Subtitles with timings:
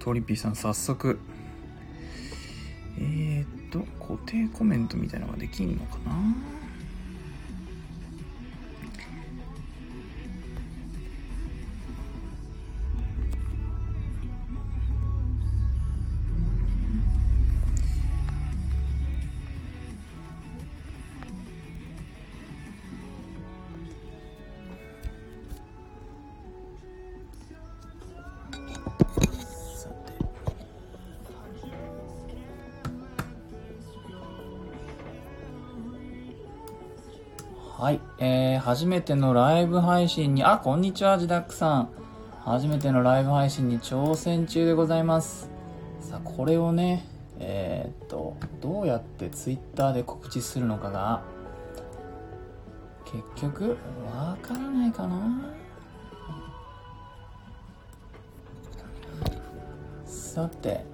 [0.00, 1.18] トリピーさん早速。
[2.98, 6.12] えー、っと固定コメントみたいなのができんのかな？
[38.70, 41.88] 初めてのライブ配信に、あ、こんにちは、ジダックさん。
[42.44, 45.50] 初めてのライブ配信に挑戦中でございます。
[45.98, 47.04] さあ、これをね、
[47.40, 51.20] えー、っと、どうやってツイッターで告知するのかが、
[53.06, 53.76] 結局、
[54.14, 55.18] わからないかな
[60.06, 60.84] さて、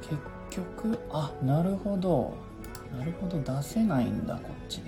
[0.00, 0.16] 結
[0.50, 2.34] 局、あ、なるほど。
[2.98, 4.87] なるほど、出せないんだ、こっちで。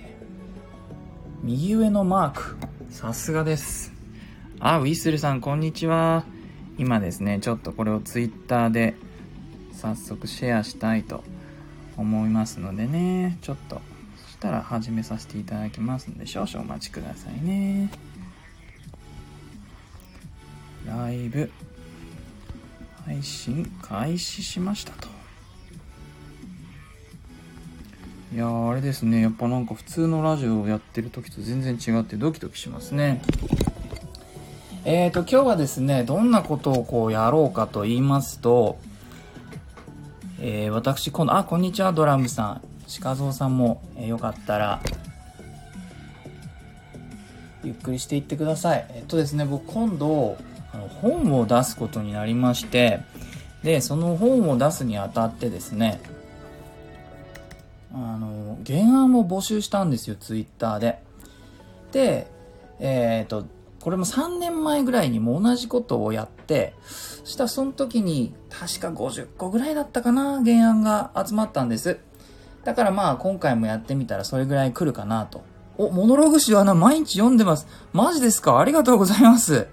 [1.43, 2.55] 右上のマーク。
[2.91, 3.91] さすがです。
[4.59, 6.23] あ、ウィッスルさん、こんにちは。
[6.77, 8.93] 今ですね、ちょっとこれをツイッターで
[9.73, 11.23] 早速シェアしたいと
[11.97, 13.81] 思いますのでね、ちょっと、
[14.23, 17.89] そしたら始めさせていただきますので、少々お待ちくださいね。
[20.85, 21.51] ライブ、
[23.07, 25.20] 配信開始しましたと。
[28.33, 29.21] いやあれですね。
[29.21, 33.21] やっぱなんか普通のラジオをやってる時と全然違ってドキドキしますね。
[34.85, 38.77] えーと今日はですねどんなことをこうやろうかと言いますと
[40.39, 42.61] えー、私今度あこんにちはドラムさん。
[43.01, 44.81] 鹿蔵さんも、えーよかったら
[47.63, 48.85] ゆっくりしていってください。
[48.91, 50.37] えっとですね僕今度
[50.73, 53.01] あの本を出すことになりまして
[53.61, 55.99] でその本を出すにあたってですね
[58.71, 61.03] 原案を募集したんですよツイッターで。
[61.91, 62.31] で
[62.79, 63.45] えっ、と
[63.81, 71.99] これも3年前ぐらいにも同じことをやってそしたらその時に確か50個ぐらいだったかな原案が集まったんです。
[72.63, 75.43] だからまあ今回もやってみたらそれぐらい来るかなと。
[75.77, 77.67] おモノログ集はな毎日読んでます。
[77.91, 78.59] マジですか？
[78.59, 79.67] ありがとうございます。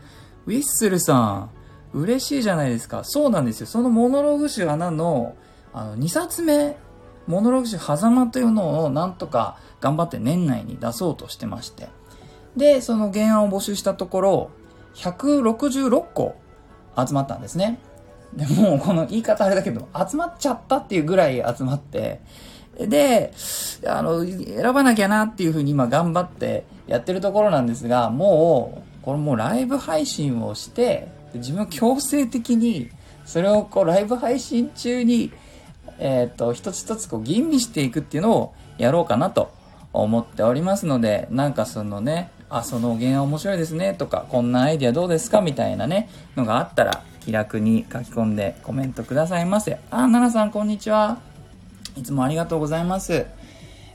[0.46, 1.50] ウィッスルさん
[1.92, 3.02] 嬉しいじゃないですか。
[3.04, 3.66] そうなんですよ。
[3.66, 5.36] そのモノログ集穴の
[5.74, 6.76] あの2冊目
[7.28, 11.88] モノログ集狭間というのをなんとか頑張って年内に出そうとしてまして。
[12.56, 14.50] で、その原案を募集したところ、
[14.94, 16.34] 166個
[16.96, 17.78] 集まったんですね。
[18.34, 22.20] でもうこの言い方あれだけど、集まっちゃったっていうぐらい集まって、
[22.78, 23.32] で、
[23.86, 32.90] あの、選ばなきゃなっていうふうに今頑張ってやってるところなんですが、もう、これもうライブ配信をして、自分強制的に、
[33.24, 35.32] それをこうライブ配信中に、
[35.98, 39.50] えっ、と、一つ一つこう吟味していくっていうのをやろうかなと
[39.92, 49.74] 思っておりますので、なんかそのね、あ、その原案面白いですねとか、こんなアイディアどうですかみたいなね、のがあったら気楽に書き込んでコメントくださいませ。
[49.90, 51.18] あ、奈々さんこんにちは。
[51.96, 53.26] いつもありがとうございます。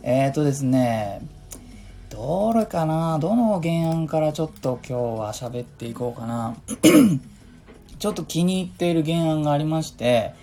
[0.04, 1.22] えっ、とですね、
[2.10, 3.18] どれかな？
[3.20, 6.56] どの原案からちょっと今日は喋っていこうかな。
[7.98, 10.36] ちょっと気に入っている原案がありまして、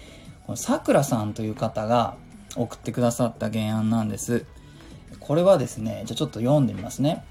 [0.57, 2.17] さくらさんという方が
[2.57, 4.47] 送ってくださった原案なんです。
[5.19, 7.25] これはですね、じゃあちょっと読んでみますね。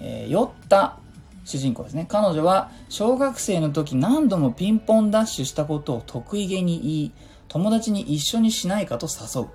[0.00, 0.98] えー酔った
[1.44, 2.06] 主人公ですね。
[2.08, 7.12] 彼女は小学生の時何度もピンポンダッシュしたことを得意げに言い、
[7.48, 9.46] 友達に一緒にしないかと誘う。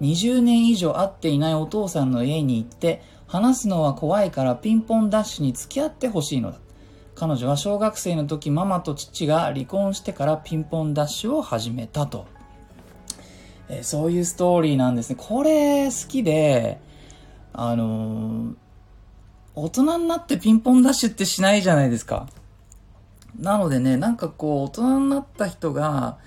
[0.00, 6.58] 20年以上会っていないお父さんの家に行って、話すのは怖いからピンポンダッシュに付き合ってほしいのだ。
[7.14, 12.26] 彼女は小学生の時ママと父が離婚してからピンポンダッシュを始めたと。
[13.70, 15.16] えそういうストーリーなんですね。
[15.18, 16.80] これ好きで、
[17.52, 18.54] あのー
[19.54, 22.28] 大人になってピンポンダッシュってしないじゃないですか。
[23.38, 26.18] なのでね、なんかこう、大人になった人が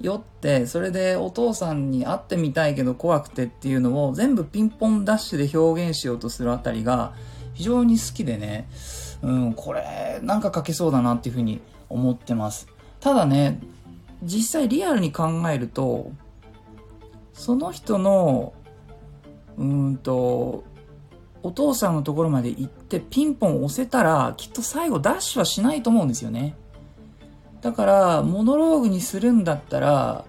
[0.00, 7.14] 酔って、それでお父さんに会ってみたいけど怖くてっていうのを全部ピンポンダッシュで表現しようとするあたりが
[7.54, 8.68] 非常に好きでね、
[9.22, 12.68] うん、これ、なんか書けそうだなっていうふうに思ってます。
[13.00, 13.58] ただね、
[14.22, 16.12] 実際リアルに考えると、
[17.36, 18.54] その人の、
[19.58, 20.64] うんと、
[21.42, 26.56] お父さんのところまで行ってピンポン押せたら、きっと最後ダッシュはしないと思うんですよね。
[27.60, 30.24] だから、モノローグにするんだったら、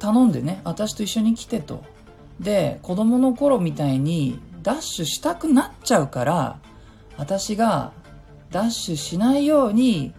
[0.00, 1.82] 頼んでね、私と一緒に来てと。
[2.40, 6.58] で、子供の頃みたいにダッシュしたくなっちゃうから、
[7.16, 7.92] 私が
[8.50, 10.12] ダッシュしないように、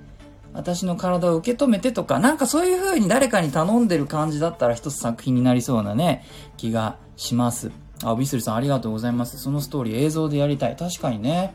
[0.56, 6.26] 私の体を受け止めてとか、なんかそういう風に誰かに頼んでる感じだったら一つ作品になりそうなね、
[6.56, 7.72] 気がします。
[8.04, 9.38] あ、ウィスルさんありがとうございます。
[9.38, 10.76] そのストーリー映像でやりたい。
[10.78, 11.54] 確かにね。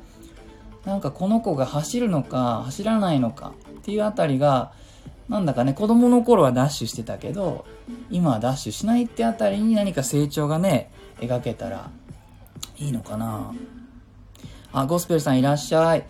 [0.84, 4.72] なんかこの子が走るのか、走らないのかっていうあたりが、
[5.30, 7.64] なんだかね、子供の頃はダッシュしてたけど、
[8.10, 11.90] 今はダッシュしないってあたりに何か成長がね、描けたら
[12.78, 13.52] いいのかな。
[14.72, 16.04] あ、ゴスペルさんいらっしゃい。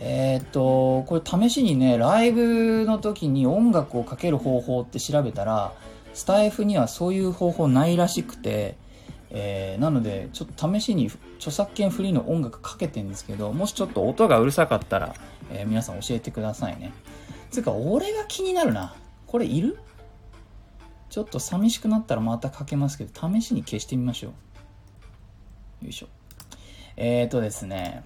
[0.00, 5.72] えー、っと、これ試しにね、ライブの時に音楽をかける方法って調べたら、
[6.14, 8.76] スタイフにはそういう方法ないらしくて、
[9.30, 15.14] えー、なので、ちょっと試しに著作権フリーの音楽かけてんですけど、もしちょっと音がうるさかったら、
[15.52, 16.92] えー、皆さん教えてくださいね。
[17.50, 18.94] つうか、俺が気になるな。
[19.26, 19.78] これいる？
[21.10, 24.32] ちょっと寂しくなったらまたかけますけど、試しに消してみましょ
[25.82, 25.84] う。
[25.84, 26.08] よいしょ。
[26.96, 28.02] えーとですね、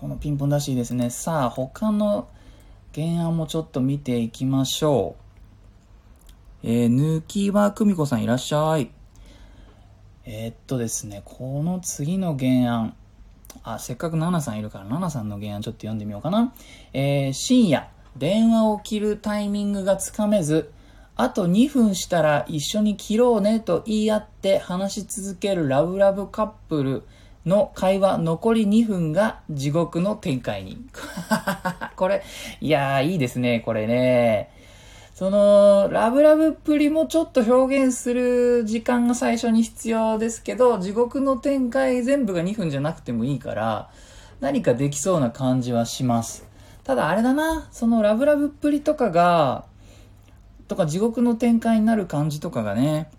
[0.00, 1.10] このピンポン出しいですね。
[1.10, 2.28] さあ、他の
[2.94, 5.16] 原案もちょっと見ていきましょ
[6.62, 6.66] う。
[6.68, 8.92] えー、抜きは久美子さんいらっしゃい。
[10.24, 12.94] えー、っとですね、この次の原案。
[13.64, 16.54] あ、せっかくナナさんいるから、ナナさんの原案ちょっと読んでみようかな。
[16.92, 20.70] えー、深夜、電話を切るタイミングがつかめず、
[21.16, 27.02] あと2分したら一緒に切ろうねと言い合って話し続けるラブラブカップル
[27.48, 30.84] の会話残り2分が地獄の展開に。
[31.96, 32.22] これ、
[32.60, 34.50] いやーいいですね、これね。
[35.14, 43.90] その、ラブラブっぷりもちょっと表現する時間が最初に必要ですけど、地獄の展開全部が2分じゃなくてもいいから、
[44.38, 46.46] 何かできそうな感じはします。
[46.84, 49.64] ただあれだな、そのラブラブっぷりとかが、
[50.68, 53.10] とか地獄の展開になる感じとかがね、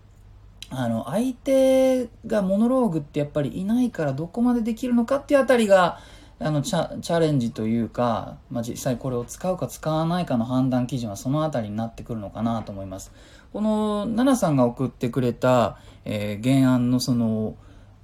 [0.70, 5.98] あの、相手がモノローグってやっぱりいないからどこまでできるのかっていうあたりが、
[6.38, 13.12] あのチャ、チャレンジというか、まあ、実際これを使うか使わないかの判断基準はそのあたりになってくるのかなと思います。
[13.52, 17.56] この、奈々さんが送ってくれた、えー、原案のその、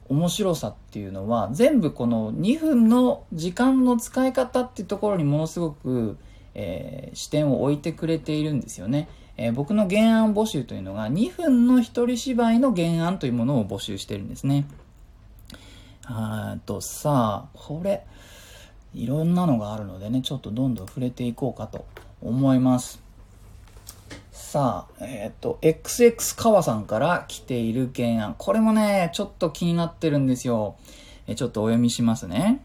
[0.09, 6.19] 面白さっていうのは、全部この2分の時間の使い方っていうところにものすごく、
[6.55, 9.09] えー、視点を置いてくれているんですよね。
[9.37, 14.67] えー、僕の原案募集というのが2分の一人芝居の原案というものを募集してるんですね。
[16.05, 18.05] あとさあ、これ、
[18.95, 21.85] いろんなのがあるのでね、ちょっとどんどん触れていこうかと
[22.23, 23.01] 思います。
[24.31, 28.35] さあ、えっ、ー、と、XX 川さんから来ている原案。
[28.39, 30.77] これもね、ちょっと気になってるんですよ。
[31.27, 32.65] えちょっとお読みしますね。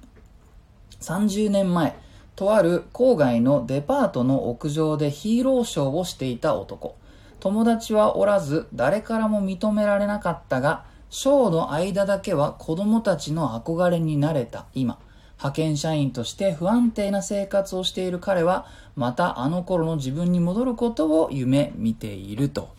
[1.01, 1.95] 30年前、
[2.36, 6.95] とある郊外のデパートの屋上でヒーローショーをしていた男。
[7.39, 14.98] 友達はおらず、誰からも認められなかったが、ショーの間だけは子供たちの憧れになれた今。
[15.38, 22.69] 派遣社員として不安定な生活をしている彼は、またあの頃の自分に戻ることを夢見ていると。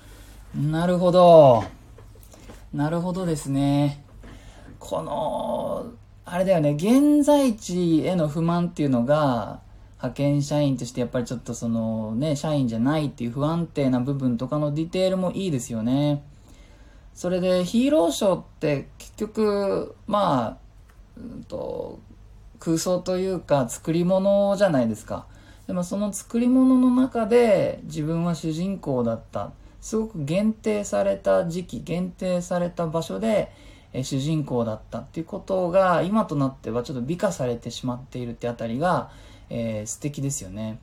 [0.54, 1.64] なるほど。
[2.72, 4.04] なるほどですね。
[4.78, 5.92] この、
[6.24, 9.60] あれだよね、現在地への不満っていうのが、
[9.96, 16.22] 派遣社員としてやっぱりちょっとそのね、社員じゃないっていう不安定な部分とかのディテールもいいですよね。
[17.14, 20.56] それでヒーローショーって結局、まあ、
[21.16, 22.00] うんと、
[22.58, 25.26] 空想というか作り物じゃないですか。
[25.66, 29.52] でもその作り物の中で自分は主人公だった。
[29.80, 33.50] すごく限定された時期、限定された場所で、
[33.92, 39.10] え主人公だったっていうことが今となってはちょっと美化されてしまっているってあたりが、
[39.50, 40.78] えー、素敵ですよね。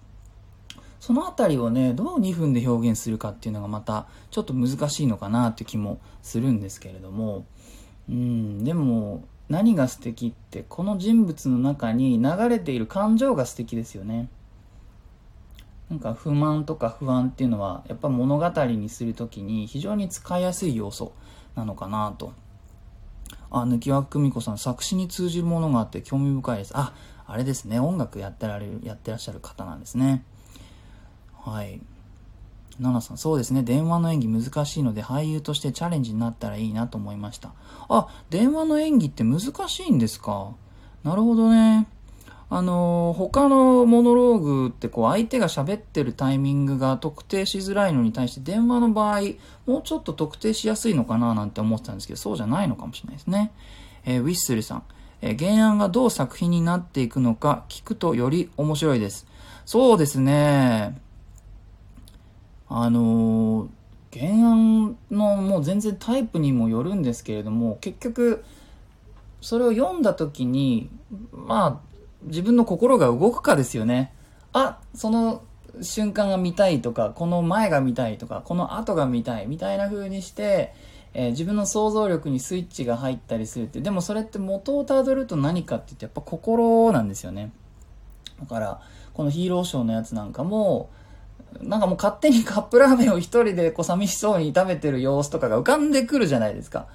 [0.99, 7.45] そのあたりをね、どう2分で表現するかっていうのがまたちょっと難しいのかなって気もするんですけれども、
[8.09, 14.29] うん、でも何が素敵ってこの人物の中に流れている感情が素敵ですよね
[15.89, 21.13] なんか不満とか不安っていうのはやっぱ物語にする時に非常に使いやすい要素
[21.55, 22.33] なのかなと
[23.51, 26.93] あ抜き輪久美子さん作詞に通じるものがあって興味深いですあ
[27.25, 30.23] あれですね音楽やってられるやってらっしゃる方なんですね
[31.35, 31.81] はい
[32.81, 33.61] 奈々さん、そうですね。
[33.61, 37.51] 電話の演技難しいので、俳優としてチャレンジになったらいいなと思いました。
[37.89, 40.53] あ、電話の演技って難しいんですか？
[41.03, 41.89] なるほどね。
[42.51, 49.21] あの、他のモノローグってこう相手が喋ってるタイミングが特定しづらいのに対して電話の場合、
[49.67, 53.51] もうちょっと特定しやすいのかななんて思ってたんですけど、そうじゃないのかもしれないですね。
[54.05, 54.83] えー、ウィッスルさん、
[55.21, 59.27] えー、原案がどう作品になっていくのか聞くとより面白いです。
[59.65, 60.99] そうですね。
[62.67, 68.43] あのー、原案のもう全然タイプにもよるんですけれども結局
[69.41, 70.89] それを読んだ時に
[71.31, 71.88] まあ
[72.23, 74.13] 自分の心が動くかですよね
[74.53, 75.43] あ、その
[75.81, 80.73] 瞬間が見たいとか、この前が見たいとか、この後が見たいみたいな風にして、
[81.13, 87.51] えー、自分の想像力にスイッチが入ったりするって、でもそれって元をたどると何かって言ってやっぱ心なんですよね。
[88.39, 88.81] だから、
[89.13, 90.89] このヒーローショーのやつなんかも、
[91.61, 96.87] なんかもう勝手にカップラーメンを一人でこう寂しそうに食べてる様子とかが浮かんでくるじゃないですか。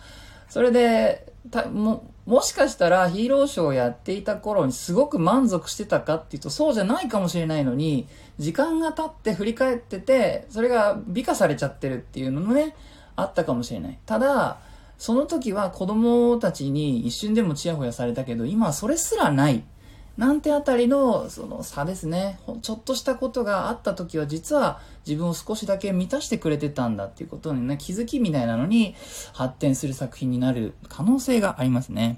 [0.49, 8.07] それで、たも、もしかしたらヒーローショーをやっていた頃にすごく満足してたかっていうとそうじゃないかもしれないのに、
[8.39, 12.75] 時間が経って振り返ってて、それが美化されちゃってるっていうのもね、
[13.15, 13.99] あったかもしれない。
[14.07, 14.59] ただ、
[14.97, 19.63] その時は子供たちに一瞬でもチヤホヤされたけど、今はそれすらない。
[20.17, 22.39] なんてあたりのその差ですね。
[22.63, 28.95] ちょっとしたことがあった時は実は自分を少しだけ満たしてくれてたんだっていうことにね、気づきみたいなのに
[29.33, 32.17] 発展する作品になる可能性がありますね。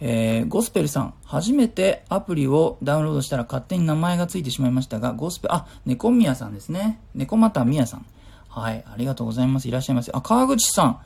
[0.00, 6.98] えー、ゴスペルさん、初めてアプリをダウンロードしたら勝手に名前がついてしまいましたが、ゴスペ、あ、猫宮さんですね。
[7.14, 8.06] 猫又宮さん。
[8.48, 9.68] はい、ありがとうございます。
[9.68, 10.12] いらっしゃいませ。
[10.12, 11.00] あ、川口さん。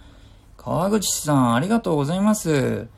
[0.57, 2.89] 川口さん、ありがとうございます。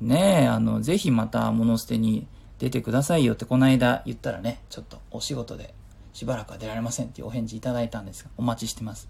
[0.00, 2.26] ねえ、あの、ぜひまた物捨てに
[2.58, 5.74] 出てくださいよってこの間言ったらね、ちょっとお仕事で
[6.12, 9.08] しばらくは出られませんっていうお返事いただいたんですが、お待ちしてます。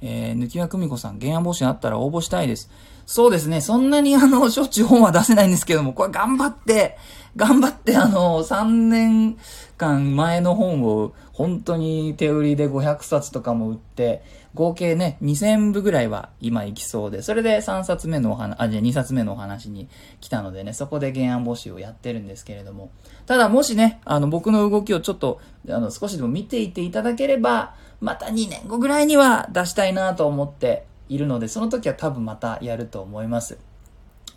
[0.00, 2.70] えー、抜き輪久美子さん、原案募集あったら応募したいです。
[3.06, 6.96] そうですね、そんなにあの、しょっちゅう本は出せないんですけども、これ頑張って、
[7.36, 9.36] 頑張ってあの、3年
[9.76, 14.22] 間前の本を本当に手売りで500冊とかも売って、
[14.54, 19.88] 合計ね、2000部ぐらいは今行きそうで、それで3冊目のお話、あ、じゃあ2冊目のお話に
[20.20, 22.90] 来たのでね、そこで原案募集をやってるんですけれども、
[23.26, 33.58] ただもしね、あの僕の動きをちょっと、あの少しでも見ていていただければ、また2年後ぐらいには出したいなと思っているので、その時は多分またやると思います。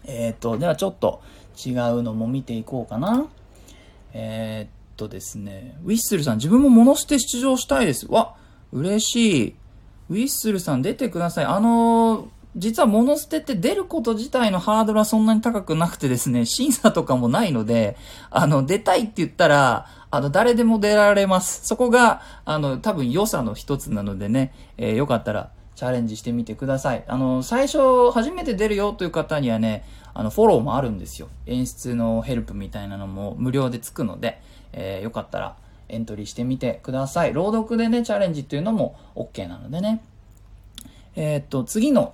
[0.06, 1.22] えっ、と、ではちょっと
[1.66, 3.28] 違うのも見ていこうかな。
[4.14, 8.08] えー、っとですね、ウィッスルさん、自分も物捨て出場したいです。
[8.10, 8.36] わ、
[8.72, 9.56] 嬉しい。
[10.10, 11.46] ウィッスルさん出てください。
[11.46, 17.98] あのー、実は物捨てって出ること自体のハードルはそんなに高くなくてですね、審査とかもないので、
[18.30, 21.66] あの、出たいって言ったら、あの、誰でも出られます。
[21.66, 27.04] そこが、あの、多分良さの一つなのでね、えー、よかったらチャレンジしてみてください。
[27.08, 31.28] あの、最初、初めて出るよという方にはね、あの、フォローもあるんですよ。
[31.46, 34.42] 演出のヘルプみたいなのも無料でつくので、
[34.72, 35.58] えー、よかったら、
[35.90, 37.34] エントリーしてみてください。
[37.34, 40.02] 朗読でね、チャレンジっていうのも OK なのでね。
[41.16, 42.14] えー、っと、次の、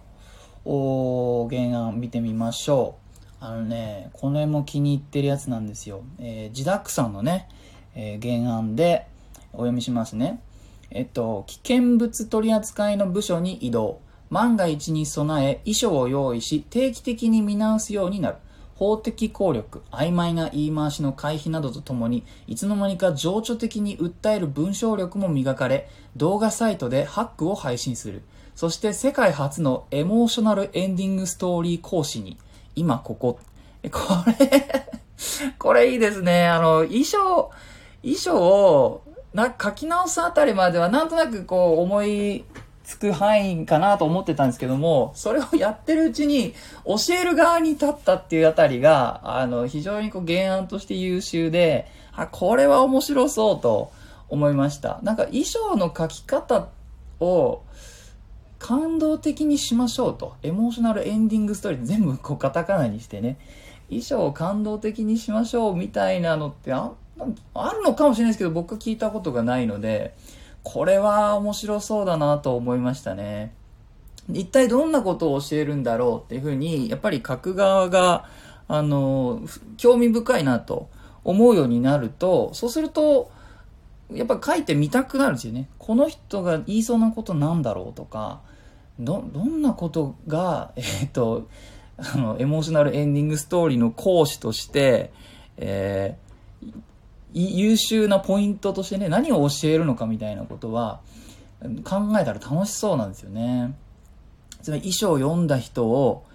[0.66, 2.96] お原案見てみましょ
[3.42, 3.44] う。
[3.44, 6.04] あのね、この絵も気に入ってるやつなんですよ。
[6.20, 7.48] えー、自宅さんのね、
[7.96, 9.08] えー、原案で
[9.54, 10.40] お読みしますね。
[10.92, 14.00] えっと、危険物取扱いの部署に移動。
[14.30, 18.36] 万が一に備え、遺書を用意し、定期的に見直すようになる。
[18.76, 28.24] 法的効力、曖昧な言い回しの回避などとともに、いつの間にか情緒的に訴える文章力も磨かれ、動画サイトでハックを配信する。
[28.56, 32.38] そして世界初のエモーショナルエンディングストーリー講師に、
[32.76, 33.40] 今ここ。
[33.92, 34.00] こ
[34.40, 34.92] れ
[35.60, 36.48] これいいですね。
[36.48, 37.52] あの、衣装、
[38.02, 39.04] 衣装を、
[39.34, 42.44] な、書き直すあたりまではなんとなくこう思い
[42.84, 46.54] つく範囲かなと思ってたんですけども、それをやってるうちに、
[46.86, 53.92] 教える側に立ったっていうあたりが、あの、非常にこう原案として優秀で、あ、これは面白そうと
[54.28, 55.00] 思いました。
[55.04, 56.68] なんか衣装の書き方
[57.20, 57.62] を、
[58.60, 60.36] 感動的にしましょうと。
[60.44, 63.40] エモーショナルエンディングストーリー全部こうカタカナにしてね。
[63.90, 66.92] 衣装を感動的にしましょうみたいなのってあ
[67.54, 70.16] あるのかもしれないですけど僕は聞いたことがないので、
[70.64, 73.54] これは面白そうだなと思いましたね。
[74.30, 78.30] 一体どんなことを教えるんだろうっていうふうに、やっぱり書く側が、
[78.68, 79.42] あの、
[79.78, 80.90] 興味深いなと
[81.24, 83.32] 思うようになると、そうすると、
[84.12, 85.70] やっぱ書いてみたくなるんですよね。
[85.78, 88.42] この人が言いそうなことなんだろうとか、
[89.00, 91.48] ど、どんなことが、えっ、と、
[91.98, 95.12] あの、エモーショナルエンディングストーリーの講師として、
[95.58, 96.31] えー、
[97.34, 101.00] 優秀なポイントとしてね、何を教えるのかみたいなことは、
[101.84, 103.76] 考えたら楽しそうなんですよね。
[104.62, 106.26] つまり衣装を読んだ人を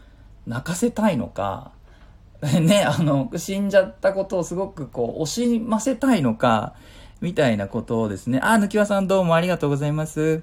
[0.47, 1.73] 泣かせたいのか、
[2.43, 5.27] ね、あの、死んじゃったことをすごくこう、惜
[5.57, 6.75] しませたいのか、
[7.21, 8.41] みたいなことをですね。
[8.43, 10.43] あ、抜きわさんどうもありがとうございます。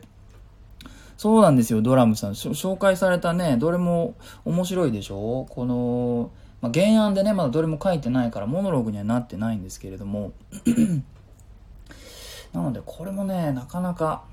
[1.17, 2.31] そうなんですよ、ドラムさん。
[2.31, 5.45] 紹介されたね、どれも面白いでしょ？
[5.49, 6.31] この、
[6.63, 10.31] まあ、原案でね、まだどれも書いてないから、モノローグにはなってないんですけれども、
[12.53, 14.23] なので、これもね、なかなか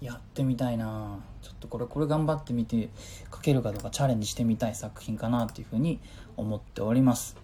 [0.00, 2.88] やってみたいなちょっとこれ、これ頑張ってみて、
[3.30, 6.00] 書けるかどうかチャレンジしてみたい作品かなっていうふうに
[6.38, 7.36] 思っております。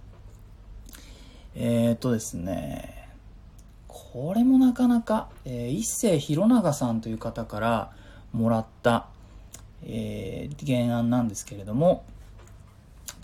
[1.54, 3.10] えーとですね、
[3.86, 7.92] これもなかなか、えー、一世弘長さんという方から
[8.32, 9.08] もらった、
[9.82, 12.06] えー、原案なんですけれども、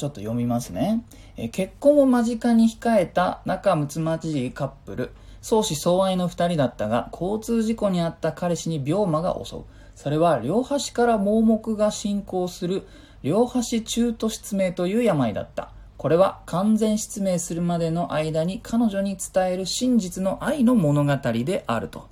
[0.02, 1.04] ちょっと読みますね。
[1.36, 9.60] え、結婚を間近に控えた仲睦まじいカップル、相思相愛の二人だったが、交通事故に遭った彼氏に病魔が襲う。
[9.94, 12.82] それは両端から盲目が進行する
[13.22, 15.70] 両端中途失明という病だった。
[15.98, 22.08] これは完全失明するまでの間に彼女に伝える真実の愛の物語であると。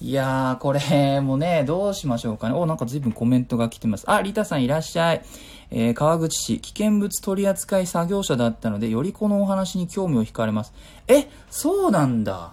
[0.00, 2.54] いやー、これもね、 どうしましょうかね。
[2.54, 4.08] お、なんか随分コメントが来てます。
[4.08, 5.22] あ、リタさんいらっしゃい。
[5.70, 10.72] えー、川口市、危険物取扱作業者だったので、よりこのお話に興味を惹かれます。
[11.08, 12.52] え、そうなんだ。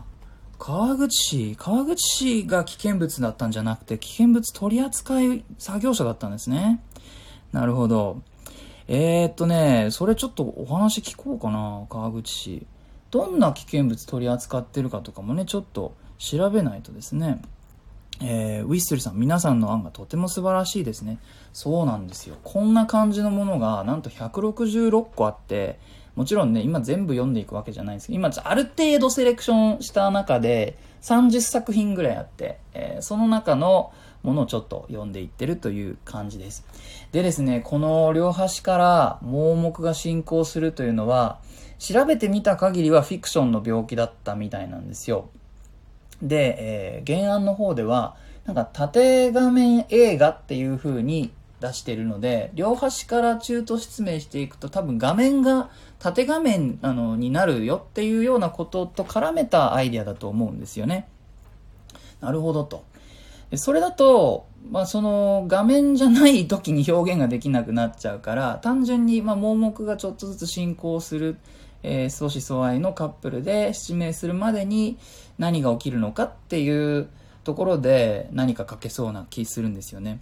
[0.58, 5.14] 川口市、川口市が危険物だったんじゃなくて、危険物取扱
[5.60, 6.82] 作業者だったんですね。
[7.52, 8.22] なるほど。
[8.88, 12.68] えー、っとね、それちょっとお話聞こうかな、川口市。
[13.12, 17.42] どんな危険物取り扱ってるかとかもね、ちょっと調べないとですね。
[18.22, 21.20] えー、ウィッストリーさん、皆さんの案がとても素晴らしいですね。
[21.54, 22.38] そうなんですよ。
[22.44, 25.80] こんな感じのものが、なんと166個あって、
[26.16, 33.92] もちろんね、今全部読んでいくわけじゃないんですけど、今ある程度セレクションした中で、30作品ぐらいあって、えー、その中の
[34.24, 36.66] ものをちょっと読んでいってるという感じです。
[37.12, 41.40] でですね、この両端から盲目が進行するというのは、
[41.78, 45.30] 調べてみた限りはフィクションの病気だったみたいなんですよ。
[46.22, 55.70] で、えー、原案の方では、なんか縦画面映画っていう風に出してるので、両端から中途失明していくと多分画面が
[56.00, 61.08] 縦画面あのになるよっていうようなことと絡めたアイデアだと思うんですよね。
[62.22, 62.84] なるほどと。
[63.56, 71.38] それだと、まあ、その画面じゃない時に表現ができなくなっちゃうから、単純に、ま、盲目がちょっとずつ進行する、
[71.84, 74.98] えー、相思相愛のカップルで失明するまでに
[75.38, 77.10] 何が起きるのかっていう
[77.44, 80.20] ところで何か書けそうな気するんですよね。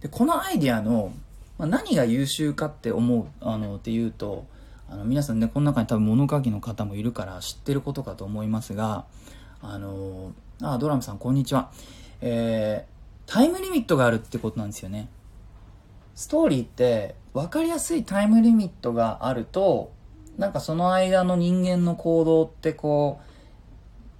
[0.00, 1.12] で、このアイディアの、
[1.58, 4.46] まあ、何が優秀かって思う、あの、っていうと、
[4.90, 9.06] あの、皆さんね、この中に多分物書きの方もいるから知ってることかと思いますが、
[9.62, 11.70] あの、あ、ドラムさんこんにちは。
[12.20, 15.08] えー、タイムリミットがあるってことなんですよね。
[16.14, 19.90] ストーリーって分かりやすいタイムリミットがあると、
[20.38, 23.33] なんかその間の人間の行動ってこう、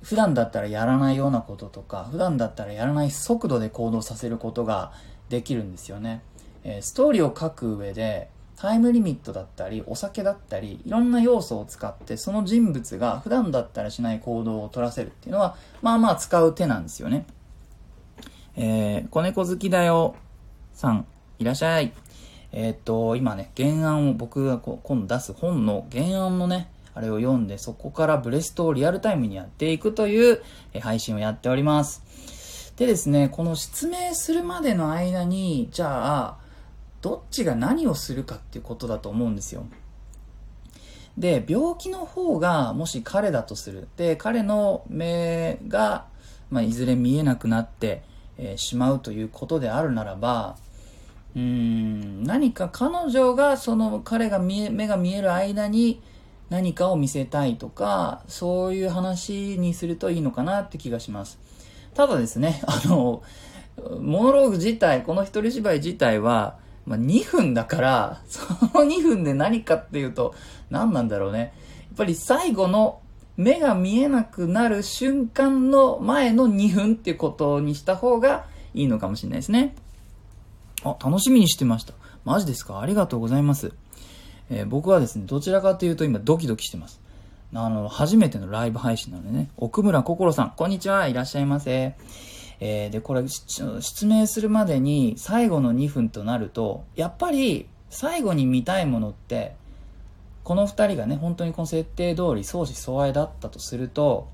[0.05, 4.93] 普段だったらやらないようなこととか、普段だったらやらない速度で行動させることが
[5.31, 6.21] できるんですよね。
[6.63, 17.25] えー、ストーリーを書く上で、タイムリミットだったり、お酒だったり、いろんな要素を使って、その人物が普段だったらしない行動を取らせるっていうのは、まあまあ使う手なんですよね。
[18.57, 20.15] えー、子猫好きだよ
[20.75, 21.07] さん、
[21.39, 21.95] いらっしゃい。
[22.53, 30.43] えー、っと、今ね、原案を僕がこ今度出す本の原案のね、あれを読んで、そこからブレストをリアルタイムにやっていくという、
[30.81, 32.73] 配信をやっております。
[32.77, 36.39] でですね、この失明するまでの間に、じゃあ、
[37.03, 39.67] どっちが何をするかっていうことだと思うんですよ。
[41.19, 43.89] で、病気の方がもし彼だとする。
[43.97, 46.07] で、彼の目が、
[46.51, 48.03] まあ、いずれ見えなくなって、
[48.39, 50.57] えー、しまうということであるならば、
[51.37, 56.01] うーん、何か彼女がその彼が見え、目が見える間に
[56.51, 61.39] 何かを見せたいとか、そういう話にするといいのかなって気がします。
[61.95, 63.23] ただですね、 あの、
[64.01, 68.41] モノローグ自体、この一人芝居自体は、まあ、2分だから、 そ
[68.79, 70.35] の2分で何かっていうと、
[70.71, 71.39] 何なんだろうね。
[71.39, 71.45] や
[71.95, 73.01] っぱり最後の
[73.37, 79.75] 目が見えなくなる瞬間の前の2分っていうことにした方がいいのかもしれないですね。
[80.85, 81.95] あ、楽しみにしてました。
[82.25, 82.81] マジですか？
[82.81, 83.73] ありがとうございます。
[84.51, 87.01] えー、僕はですね、どちらかというと今ドキドキしてます。
[87.55, 91.95] あの、初めてのライブ配信なのでね、奥村心さん、こんにちは、いらっしゃいませ。
[92.61, 99.55] えー、で、これ、失明するまでに最後の2分となると、やっぱり最後に見たいものって、
[100.43, 104.29] この2人がね、本当にこの設定通り相思相愛だったとすると、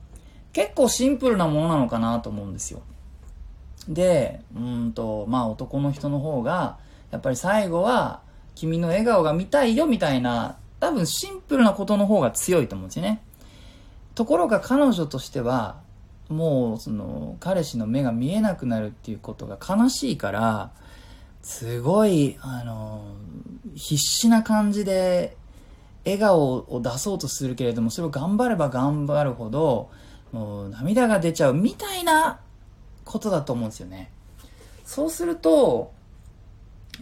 [0.53, 2.83] 結構シンプルなものなのかなと思うんですよ。
[3.89, 6.79] で、うんと、まあ男の人の方が、
[7.11, 8.23] やっぱり最後は、
[8.55, 13.23] 君の笑顔が見たいよみたいな、多分シンプルなことの方が強いと思うんですよね。
[14.15, 15.81] ところが彼女としては、
[16.29, 20.71] もうその彼氏の目が見えなくなるっていうことが悲しいから、
[21.43, 23.03] すごい、あの、
[23.75, 25.37] 必死な感じで
[26.05, 29.91] 笑顔を出そうとするけれども、それを頑張れば頑張るほど、
[30.33, 32.41] もう涙が出ちゃうみたいな
[33.05, 34.11] ことだと思うんですよね。
[34.85, 35.93] そうすると、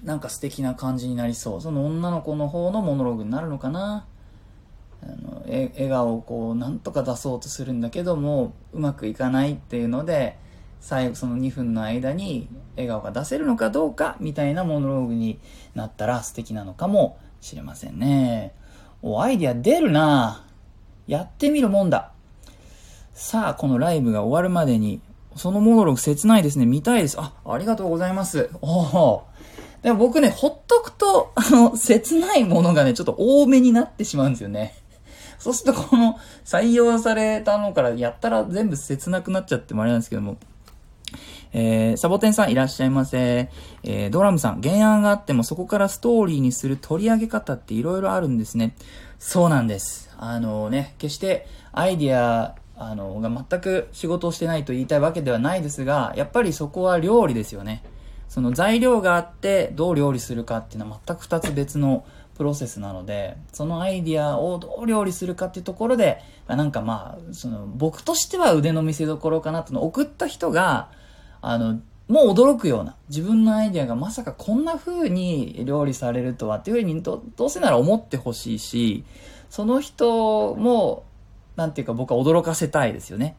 [0.05, 1.61] なんか素敵な感じになりそう。
[1.61, 4.07] その女の子の方のモノローグになるのかな。
[5.03, 10.37] あのえ笑顔をこうなんとか出そうとするんだけどもうまくいかないっていうので
[10.81, 15.39] 最後その2分の間に笑顔が出せるのかどうかみたいなモノローグに
[15.75, 18.55] なったら素敵なのかもしれませんね。
[19.03, 20.45] お、アイディア出るな
[21.07, 22.13] やってみるもんだ。
[23.15, 25.01] さあ、このライブが終わるまでに、
[25.37, 26.67] そのモノローグ切ないですね。
[26.67, 27.17] 見たいです。
[27.21, 28.51] あ、ありがとうございます。
[28.61, 29.28] おお。
[29.83, 34.75] でも僕ね、ほっとくと、あの、切ないものがね、ちょっと多めになってしまうんですよね。
[35.39, 40.37] そうするとこの採用されたのからやったら全部切なくなっちゃってもあれなんですけども、
[41.53, 43.49] えー、サボテンさんいらっしゃいませ。
[43.85, 48.75] えー、ドラムさん、原案があってもそこからストーリーにする取り上げ方って色々あるんですね。
[49.19, 50.11] そうなんです。
[50.19, 57.83] あのーね、決してアイディア、あの、が全く仕事をしてないと言いたいわけではないですが、やっぱりそこは料理ですよね。
[58.29, 62.05] その材料があってどう料理するかっていうのは全く二つ別の
[62.37, 70.89] プロセスなので、そのアイディアをどう料理するかっていうところで、なんかまあ、その僕としては腕の見せ所かなとの送った人が、
[71.41, 79.05] あの、もう驚くような、自分のアイディアがまさかこんな風に料理されるとはっていう風に、どうせなら思ってほしいし、
[79.51, 81.05] その人も、
[81.57, 83.37] なんていうか僕は驚かせたいですよね。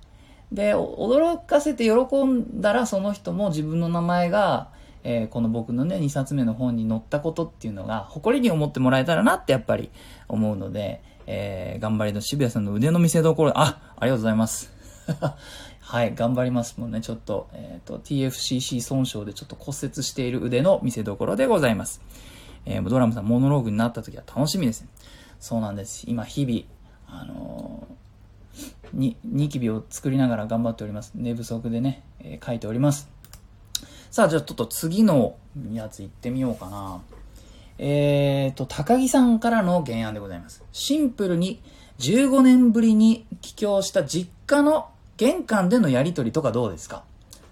[0.51, 4.69] で、驚かせて喜んだらその人も自分の名前が、
[5.03, 9.89] えー、この僕のね、2冊目の本に載ったことっていうのが、誇りに思ってもらえたらなってやっぱり
[10.27, 14.71] 思うので、えー、頑張りの渋谷さんの腕の見せ所、あ、ありがとうございます。
[15.79, 17.01] はい、頑張りますもんね。
[17.01, 22.01] ちょっと、えっ、ー、と、TFCC 損傷でちょっと骨折している腕の見せ所でございます。
[22.65, 24.89] えー、ドラムさん、モノローグになった時は楽しみですね。
[25.39, 26.05] そうなんです。
[26.07, 31.13] 今、日々、あのー、に、ニキビを作りながら頑張っております。
[31.15, 33.18] 寝不足でね、えー、書いております。
[34.11, 35.35] さあ、じゃあちょっと次の
[35.71, 37.01] やつ行ってみようかな。
[37.77, 40.63] えーと、高木さんからの原案でございます。
[40.71, 41.61] シンプルに
[41.99, 47.03] 15年ぶりに帰郷した実家の玄関でのやりとりとかどうですか？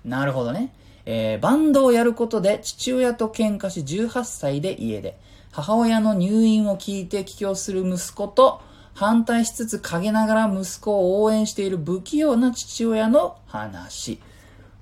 [0.03, 0.73] なるほどね。
[1.05, 5.17] えー、バンドをやることで父親と喧嘩し18歳で家で、
[5.51, 8.61] 母親の入院を聞いて帰郷する息子と、
[8.93, 14.19] 反対しつつ陰ながら息子を応援している不器用な父親の話。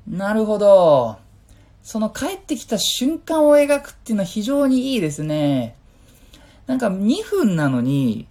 [0.07, 1.17] なるほど。
[1.85, 5.75] その帰ってきた瞬間を描くっていうのは非常にいいですね。
[6.65, 8.27] なんか2分なのに、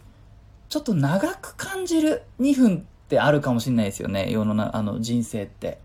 [0.68, 4.28] ちょっと長く感じる2分ってあるかもしれないですよね。
[4.28, 5.78] 世のな、あの人生って。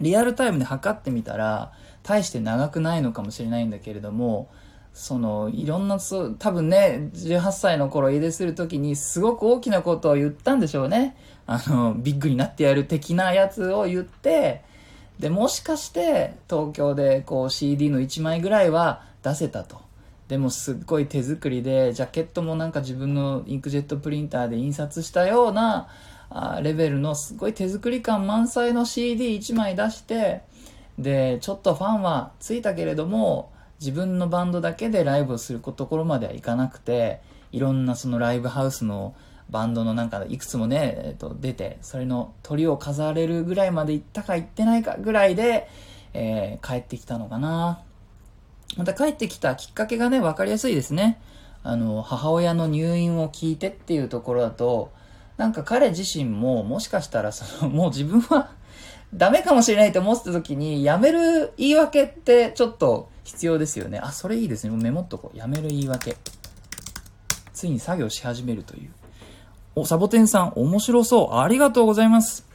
[0.00, 1.72] リアルタイムで測ってみたら、
[2.04, 4.48] 大して長くないのかもしれないんだけれども、
[4.94, 11.16] その、いろんな、そう、多分ね、18歳の頃家出するときにすごく大きなことを言ったんでしょうね。
[11.48, 14.62] あの、ビッグになってやる的なやつを言って、
[15.18, 19.80] で、もしかして東京でこう CD の1枚ぐらいは出せたと。
[20.28, 25.88] でもすっごい手作りで、ジャケットもなんか自分のインクジェットプリンターで印刷したような、
[26.28, 30.42] あレベルのすごい手作り感満載の CD1 枚出して、
[30.98, 37.20] で、ちょっとファンはついたけれども、自分のバンドだけでライブをするところまではいかなくて、
[37.52, 39.14] いろんなそのライブハウスの
[39.50, 45.68] バンドのなんかいくつもね、えっと、出て、それの鳥を飾れるぐらいまで行ったか行ってないかぐらいで、
[46.14, 47.82] えー、帰ってきたのかな。
[48.76, 51.20] また帰ってきたきっかけがね、わかりやすいですね。
[51.62, 54.92] あの、母親の入院を聞いてっていうところだと、
[55.36, 58.50] なんか彼自身ももしかしたらその、もう自分は
[59.14, 63.98] ダメかもしれないと思ってた時に、やめる言い訳ってちょっと必要ですよね。
[63.98, 64.76] あ、それいいですね。
[64.76, 65.36] メモっとこう。
[65.36, 66.16] やめる言い訳。
[67.52, 68.90] ついに作業し始めるという。
[69.78, 71.36] お、サボテンさん、面白そう。
[71.36, 72.46] ありがとうございます。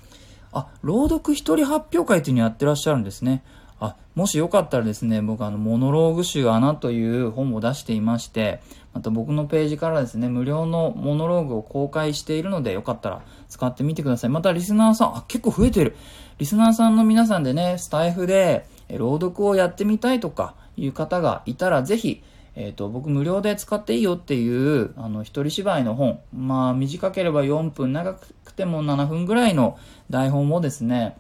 [0.52, 3.44] あ、朗読一人発表会っていうのやってらっしゃるんですね。
[3.80, 8.60] あ、もしよかったらですね、僕あの、モノローグ集穴という本を出していまして、
[8.96, 14.32] また僕のページからですね、無料のモノローグを公開しているので、よかったら使ってみてください。
[14.32, 15.96] またリスナーさん、あ、結構増えてる。
[16.40, 22.24] リスナーさんの皆さんでね、スタイフで朗読をやってみたいとかいう方がいたら、ぜひ、
[22.56, 26.20] えっ、ー、と、僕無料で使っていいよっていう、あの、一人芝居の本。
[26.36, 29.78] まあ、短ければ4分、長くても7分ぐらいの
[30.10, 31.16] 台本をですね、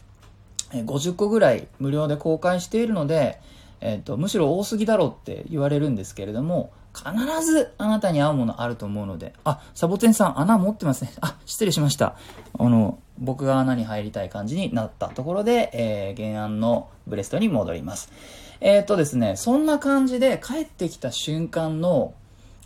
[0.72, 3.40] 50個ぐらい無料で公開しているので、
[3.80, 7.14] えっ、ー、と、むしろ多すぎだろうって言われるんですけれども、必
[7.46, 11.14] ずあなたに合うものあると思うので、あ、サボテンさん穴持ってますね。
[11.22, 12.16] あ、失礼しました。
[12.60, 18.12] あの、僕が穴に入りたい感じになったところで、えー、原案のブレストに戻ります。
[18.62, 22.14] えっ、とですね、そんな感じで帰ってきた瞬間の、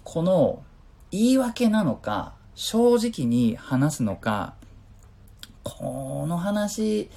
[0.03, 0.63] この
[1.11, 4.53] 言い訳なのか、正直に話すのか、
[5.63, 7.09] この話、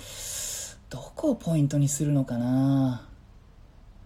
[0.89, 3.07] どこをポイントにするのかな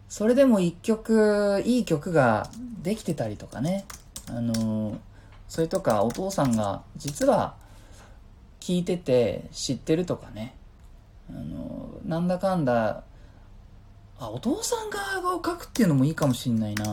[0.08, 2.50] それでも一曲、いい曲が
[2.82, 3.84] できてたりとかね。
[4.28, 4.98] あの、
[5.52, 7.56] それとかお父さんが実は
[8.58, 10.54] 聞いてて知ってるとかね
[11.28, 13.04] あのなんだかんだ
[14.22, 16.92] あお父さん側を書くっていうのもいいかもしんないな。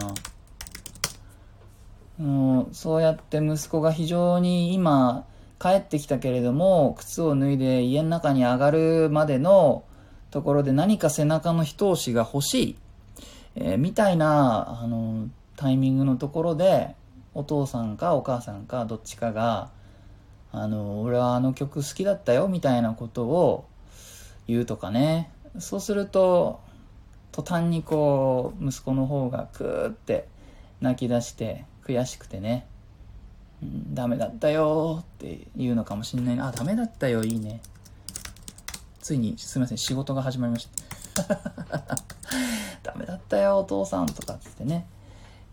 [2.18, 5.26] もうそうやって息子が非常に今
[5.60, 9.84] 帰ってきたけれども靴を脱いで家の中に上がるまでの
[10.32, 12.76] ところで何か背中の一押しが欲しい、
[13.56, 16.96] えー、みたいなあのタイミングのところで
[17.36, 19.70] お父さんかお母さんかどっちかが
[20.52, 23.66] あの俺はあの曲好きだったよみたいなことを
[24.48, 25.32] 言うとかね。
[25.60, 26.60] そうすると
[27.42, 30.28] 途端にこう息子の方がクーって
[30.82, 32.68] 泣き出して悔しくてね、
[33.64, 36.50] うん、ダメだったよって言うのかもしんないな。
[36.50, 37.62] あダメだったよいいね。
[39.00, 40.68] ついにすいません仕事が始まりまし
[41.16, 41.24] た。
[42.84, 44.86] ダメだったよお父さんとかっつってね、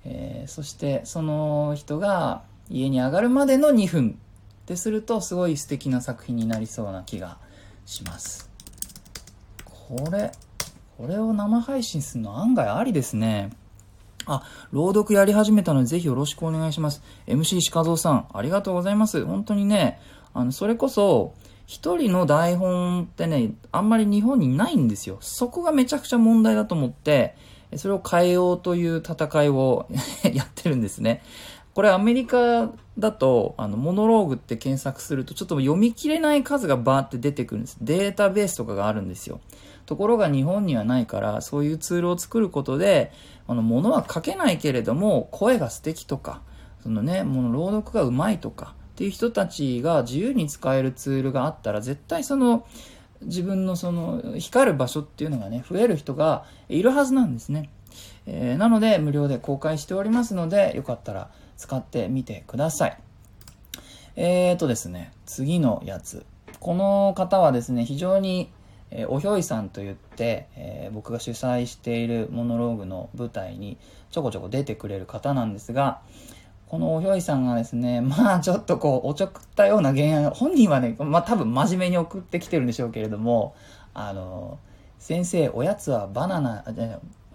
[0.05, 4.19] えー、そしてその人が家に上がるまでの2分
[4.63, 7.39] ってするとすごい素敵な作品になりそうな気が
[7.85, 8.51] します。
[9.65, 10.33] これ
[10.97, 13.51] これを生配信するの案外ありですね
[14.27, 17.03] あ、朗読やり始めたのでぜひよろしくお願いします。
[17.27, 19.25] MC 鹿蔵さん、ありがとうございます。
[19.25, 20.01] 本当にね、
[20.35, 21.33] あの、それこそ、
[21.67, 25.19] 一人の台本ってね、あんまり日本にないんですよ。
[25.21, 27.37] そこがめちゃくちゃ問題だと思って、
[27.77, 29.87] それを変えようという戦いを
[30.33, 31.23] やってるんですね。
[31.75, 37.77] これアメリカだと、あの、モノローグって検索すると、ちょっと読み切れない数がバーって出てくるんです。
[37.81, 39.41] データベースとかがあるんですよ。
[39.87, 43.13] ところが日本にはないから、そういうツールを作ることで、
[43.47, 46.43] あの、物は書けないけれども、声が素敵とか、
[46.83, 52.67] そのね、もの朗読がうまいとか、っていう人たちが自由に使えるツールがあったら、絶対その、
[53.23, 57.71] 自分のその、光る場所っていうのがね、増える人がいるはずなんですね。
[58.27, 62.99] えー、なので、無料で公開しておりますので、よかったら、使ってみてください。
[64.17, 66.25] えーとですね、次のやつ。
[66.59, 68.51] この方はですね、非常に、
[68.91, 73.79] えー、おひょいさんと言って、えー、僕が主催しているモノローグの舞台に
[74.11, 76.01] ちょこちょこ出てくれる方なんですが、
[76.69, 83.55] このおひょいさんがですね、 まあちょっとこう、おちょくったような原案、本人はね、まあ多分真面目に送ってきてるんでしょうけれども、
[83.95, 84.59] あの、
[84.99, 86.65] 先生、おやつはバナナ、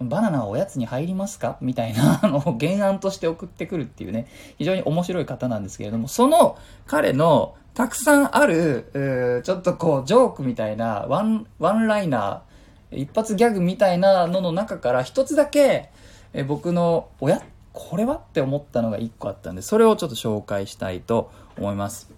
[0.08, 1.58] バナナはおやつに入りますか？
[1.60, 4.26] みたいな、あの、原案として送ってくるっていうね、
[4.58, 15.90] 非常に面白い方なんですけれども、その彼のたくさんある、ちょっとこう、ジョークみたいな、 one、one-liner、一発ギャグみたいなのの中から一つだけ、
[16.34, 22.10] え僕の、おやこれはって思ったのが一個あったんで、それをちょっと紹介したいと思います。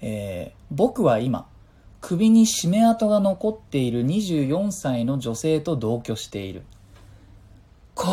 [0.00, 1.46] えー、僕は今、
[2.00, 6.62] 首に締め跡が残っている24歳の女性と同居している。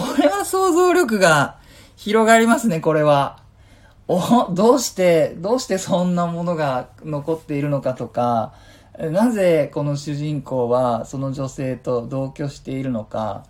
[0.01, 1.57] これは想像力が
[1.95, 3.39] 広がりますね、これは。
[4.07, 8.53] お、どうして、どうしてそんなものが残っているのかとか、
[8.99, 13.45] なぜこの主人公はその女性と同居しているのか、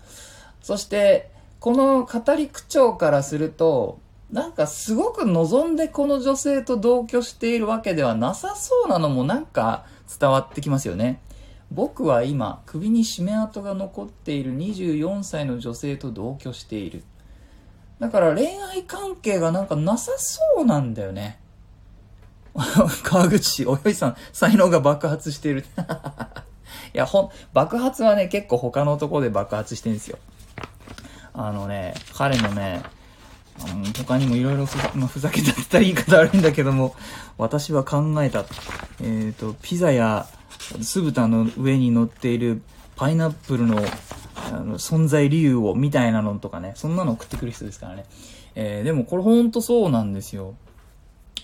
[0.62, 1.29] そして、
[1.60, 3.99] この語り口調からすると、
[4.31, 9.86] なんかすごく望んでこの女性と同居しているわけではなさそうなのもなんか
[10.19, 11.21] 伝わってきますよね。
[11.71, 17.04] 僕は今、首に締め跡が残っている24歳の女性と同居している。
[17.99, 21.39] だから恋愛関係がなんかなさそうなんだよね。
[23.04, 25.65] 川口、およいさん、才能が爆発してる。
[26.93, 30.17] いや、ほん、爆発はね、結構他のとこで爆発してるんですよ。
[31.34, 32.84] あのね、彼のね、
[33.63, 36.96] あの他にもいろいろふざけたって言った言い方悪いんだけども、
[37.38, 38.39] 私は考えた。
[38.39, 40.28] えっ、ー、と、ピザや
[40.82, 42.62] 酢豚の上に乗っている
[42.96, 43.82] パイナップルの
[44.36, 48.06] あの存在理由をみたいなのとかね、そんなの送ってくる人ですからね。
[48.56, 50.56] えー、でもこれほんとそうなんですよ。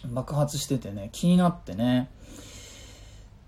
[0.05, 2.09] 爆発しててね、気になってね。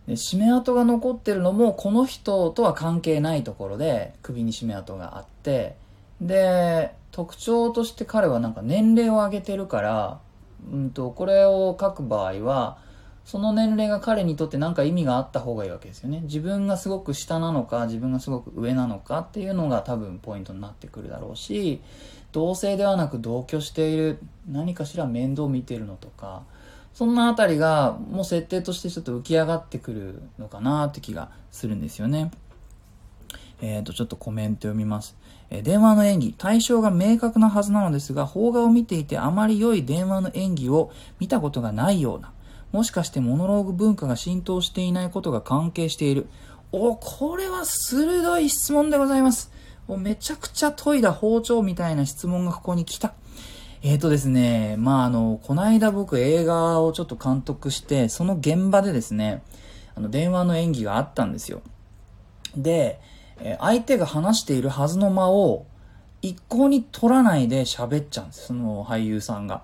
[0.08, 5.76] で、締め跡が残ってるのも、この人とは関係ないところで、首に締め跡があって、
[6.22, 10.20] で、特徴として彼はなんか年齢を上げてるから、
[10.72, 12.78] うんと、これを書く場合は、
[13.26, 16.22] その年齢が彼にとって何か意味があった方がいいわけですよね。
[16.24, 21.82] 自分がすごく下なのか、自分がすごく上なのかっていうのが多分ポイントになってくるだろうし、
[22.32, 26.44] 同性ではなく同居している、何かしら面倒見てるのとか、
[26.94, 32.32] そんなあたりがもう設定としてちょっと浮き上がってくるのかなって気がするんですよね。
[33.64, 35.16] えっ、ー、と、ちょっとコメント読みます。
[35.50, 42.34] えー、電話の演技、対象が明確なはずなのですが、邦画を見ていてあまり良い電話の演技を見たことがないような。
[42.74, 46.28] もしかしてモノローグ文化が浸透していないことが関係している。
[46.74, 49.50] お、これは鋭い質問でございます。
[49.88, 53.14] めちゃくちゃ研いだ包丁みたいな質問がここに来た。
[53.82, 59.42] えーとですね、まああの、この間僕映画をちょっと監督して、その現場でですね、
[59.96, 61.62] あの、電話の演技があったんですよ。
[62.58, 63.00] で、
[63.44, 65.66] え相手が話しているはずの間を、
[66.22, 69.64] 一向に取らないで喋っちゃうんです、その俳優さんが。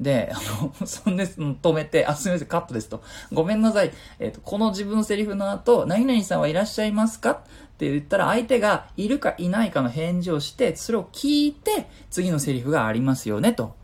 [0.00, 3.02] で、あの、そんで、止めて、あ、すみません、カットですと。
[3.32, 3.92] ごめんなさい。
[4.18, 7.30] えっ、ー、と、この自分のセリフの後、何々さんはいらっしゃいますか？
[7.30, 7.38] っ
[7.78, 13.74] て言ったら、相手がいるかいないかの返事をして、それを聞いて、次のセリフがありますよね、と。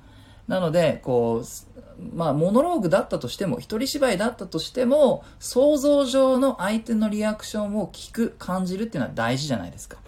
[0.48, 1.71] なので、こう、
[2.14, 9.98] まあ、モノローグだったとしても、一人芝居だったとしても、想像上の相手のリアクションを聞く、感じるっていうのは大事じゃないですか。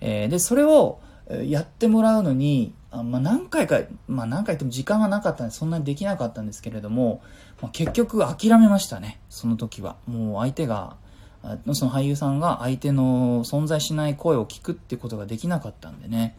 [0.00, 1.00] えー、で、それを、
[1.44, 7.22] やってもらうのに、あまあ、何回か、まあ、何回言っても時間がなかったんでそんなにできなかったんですけれども、
[7.62, 9.96] まあ、結局諦めましたね、その時は。
[10.06, 10.96] もう相手が、
[11.72, 16.36] その俳優さんが相手の存在しない声を聞くってことができなかったんでね。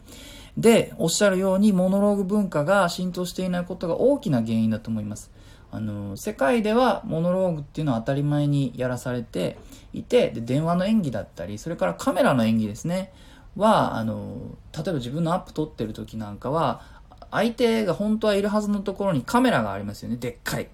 [0.56, 5.30] で、おっしゃるようにモノローグ文化が浸透していないことが大きな原因だと思います。
[5.72, 9.56] あの、世界ではモノローグっていうのは当たり前にやらされて
[9.92, 13.12] いて、で、電話の演技だったり、それからカメラの演技ですね。
[13.56, 14.36] は、あの、
[14.72, 16.82] 例えば自分のアップ撮ってる時なんかは、
[17.30, 20.68] 相手が本当はいるはずのところにカメラがありますよね、でっかい。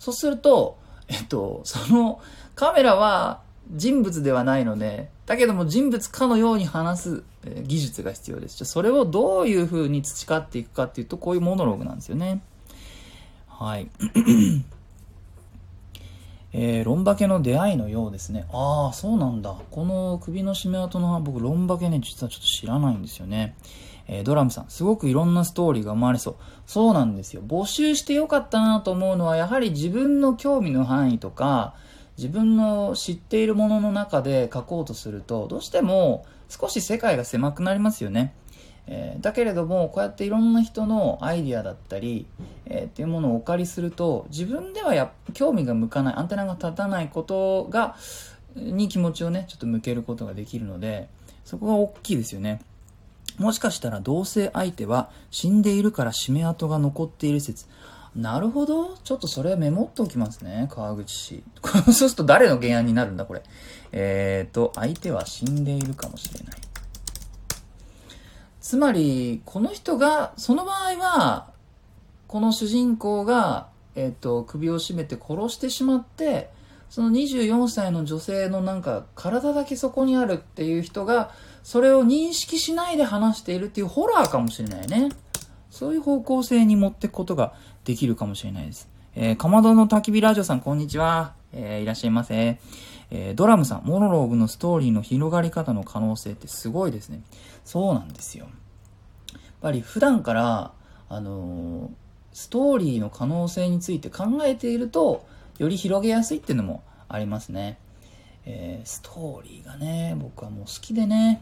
[0.00, 2.20] そうすると、えっと、その
[2.56, 3.40] カメラは
[3.72, 7.24] 人物ではないので、だけども人物かのように話す
[7.64, 8.56] 技術が必要です。
[8.58, 12.40] じゃそれをどういう風に培っていくかっていうと、こういうモノローグなんですよね。
[13.48, 13.88] はい。
[16.52, 18.46] えー、ロンバケの出会いのようですね。
[18.52, 19.56] ああ、そうなんだ。
[19.70, 23.56] この首の締め跡の僕、ロンバケね、実はちょっと知らないんですよね。
[24.08, 26.36] えー、ドラムさん、すごくいろんなストーリーが生まれそう。
[26.66, 27.42] そうなんですよ。
[27.42, 31.74] 募集してよかったなと思うのは、やはり自分の興味の範囲とか、
[32.16, 38.34] 自分の知っているものの中で書こうとすると、どうしても少し世界が狭くなりますよね。
[38.88, 42.26] えー、だけれどもこうやっていろんな人のアイディアだったり、
[42.66, 47.96] えー、っていうものをお借りすると自分ではや興味が向かないアンテナが立たないことが
[48.54, 51.08] に気持ちをねちょっと向けることができるので
[51.44, 52.60] そこが大きいですよね
[53.38, 57.66] もしかしたら同性相手は死んでいるから締め跡が残っている説
[58.16, 58.96] なるほど。
[59.04, 60.68] ちょっとそれメモっておきますね。
[60.70, 61.44] 川口氏。
[61.84, 63.42] そうすると誰の原案になるんだ、これ。
[63.92, 66.56] えーと、相手は死んでいるかもしれない。
[68.62, 71.50] つまり、この人が、その場合は、
[72.26, 76.50] この主人公が、えっ、と、首を絞めて殺してしまって、
[76.88, 85.10] その24歳の女性のなんか、体だけそこにあるっていう人が、それを認識しないで話しているっていうホラーかもしれないね。
[85.70, 87.52] そういう方向性に持っていくことが
[87.86, 88.88] できるかもしれないです。
[89.14, 91.34] えー、かまどの焚き火ラジオさん、こんにちは。
[91.52, 92.58] えー、いらっしゃいませ。
[93.12, 97.22] えー、ドラムさん、モノローグのストーリーの広がり方の可能性ってすごいですね。
[97.64, 98.46] そうなんですよ。
[99.32, 100.72] やっぱり普段から、
[101.08, 101.88] あのー、
[102.32, 105.24] ストーリーの可能性について考えていると、
[105.58, 107.78] より広げやすいっていうのもありますね。
[108.46, 111.40] えー、ストーリーがね、僕はもう好きでね。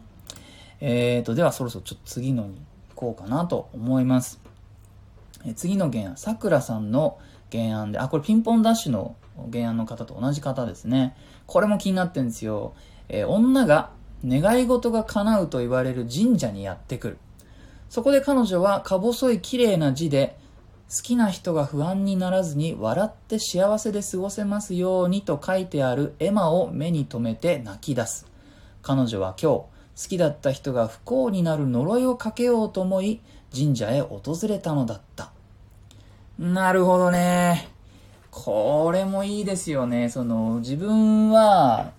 [0.79, 2.61] えーと、ではそろそろちょっと次のに
[2.93, 4.44] 行こうかなと思います。
[5.45, 7.17] え、次の原案、さくらさんの
[7.51, 9.15] 原案で、あ、これピンポンダッシュの
[9.51, 11.15] 原案の方と同じ方ですね。
[11.45, 12.73] これも気になってるんですよ。
[13.09, 13.91] えー、女が
[14.25, 17.17] 願い事が叶うと言われる神社にやってくる。
[17.89, 20.37] そこで彼女はか細い綺麗な字で、
[20.89, 28.27] 好きな人が不安にならずに笑って幸せで過ごせますようにと書いてある絵馬を目に留めて泣き出す。
[28.81, 33.21] 彼女は今日、好きだった人が不幸になる呪いをかけようと思い、
[33.55, 35.31] 神社へ訪れたのだった。
[36.39, 37.69] なるほどね。
[38.29, 40.09] これもいいですよね。
[40.09, 41.93] その、自分は、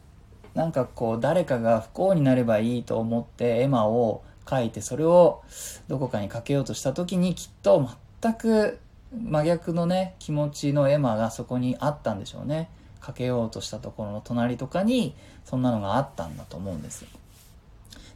[0.55, 5.43] なんかこう、誰かが不幸になればいいと思って絵馬を描いて、それを
[5.89, 7.89] どこかにかけようとした時に、きっと
[8.21, 8.79] 全く
[9.11, 12.69] 真逆のね、気持ちの絵馬がそこにあったんでしょうね。
[13.01, 15.15] かけようとしたところの隣とかに、
[15.47, 17.09] そんなのがあったんだと思うんですよ。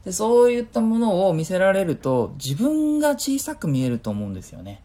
[0.05, 4.83] で、そういったものを見せられると、自分が小さく見えると思うんですよね。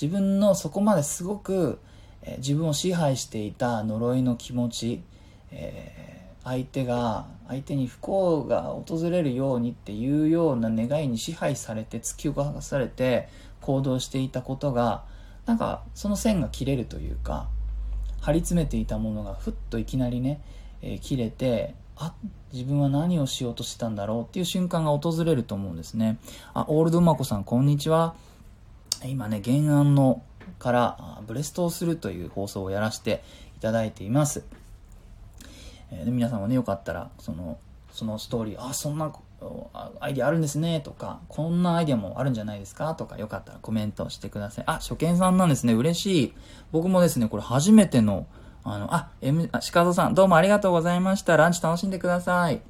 [0.00, 1.78] 自分のそこまですごく
[2.22, 5.02] え自分を支配していた呪いの気持ち、
[5.50, 13.28] えー、相手が相手に不幸が訪れるようにっていうような願いに支配されて突き動かされて
[13.60, 15.04] 行動していたことが
[15.46, 17.48] なんかその線が切れるというか
[18.20, 20.42] 張り詰めていたものがふっといきなりね、
[20.82, 22.14] えー、切れてあ
[22.52, 26.18] 自分は何をしようとしてたんだろうっていう瞬間が訪れると思うんですね。
[26.54, 28.14] あオールド馬子さんこんにちは。
[29.04, 30.22] 今ね原案の
[30.58, 33.22] からブレストをするという放送をやらせて
[33.56, 34.44] いただいています。
[35.90, 37.58] えー、皆さんもね、よかったら、その、
[37.92, 39.12] そのストーリー、あ、そんな
[40.00, 44.64] アイディアあるんですねとか、こんなアイディアもあるんじゃないですかとか、よかったらコメントしてください。
[44.66, 45.72] あ、初見さんなんですね。
[45.72, 46.34] 嬉しい。
[46.72, 48.26] 僕もですね、これ初めての、
[48.64, 51.36] あの、あ、M、あ、鹿戸さん、どうもありがとうございました。
[51.36, 52.60] ランチ楽しんでください。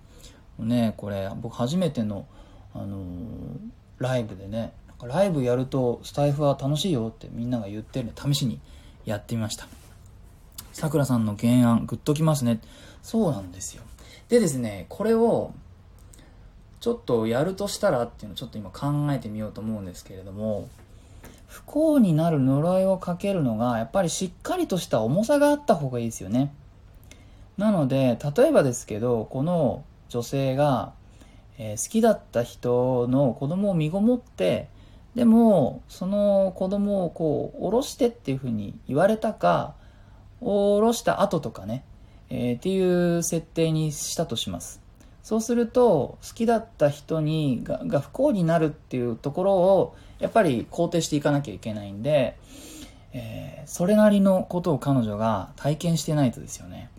[0.58, 2.26] ね、これ、僕初めての、
[2.74, 3.02] あのー、
[3.98, 4.72] ライブでね、
[5.02, 8.60] ライブやるとスタイフは楽しいよってみんなが言ってるんで、試しに
[9.04, 9.68] やってみました。
[10.72, 12.60] さくらさんの原案、グッときますね。
[13.02, 13.82] そうなんですよ。
[14.28, 15.52] でですね、これを、
[16.80, 20.68] ちょっとやるとしたらっていうのをちょっと今考えてみようと思うんですけれども、
[21.46, 26.52] 不幸になる呪いをかけるのが、やっぱりしっかりとした重さがあった方がいいですよね。
[27.56, 30.92] なので、例えばですけど、この女性が、
[31.58, 34.68] えー、好きだった人の子供を身ごもって、
[35.18, 39.74] でも、その子供をこう、下ろしてっていうふうに言われたか、
[40.40, 41.82] 下ろした後とかね、
[42.30, 44.80] えー、っていう設定にしたとします。
[45.24, 52.38] そうすると好きだった人にがが不幸になるっていうところをやっぱり肯定していかなきゃいけないんで、
[53.12, 56.90] えー、それなりのことを彼女が体験してないとですよね。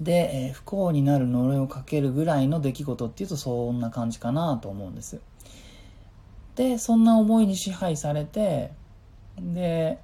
[0.00, 5.20] で、えー、不幸になる呪いをかけるぐらいの出来事っていうとそんな感じかなと思うんです。
[6.60, 8.70] でそんな思いに支配されて
[9.38, 9.98] で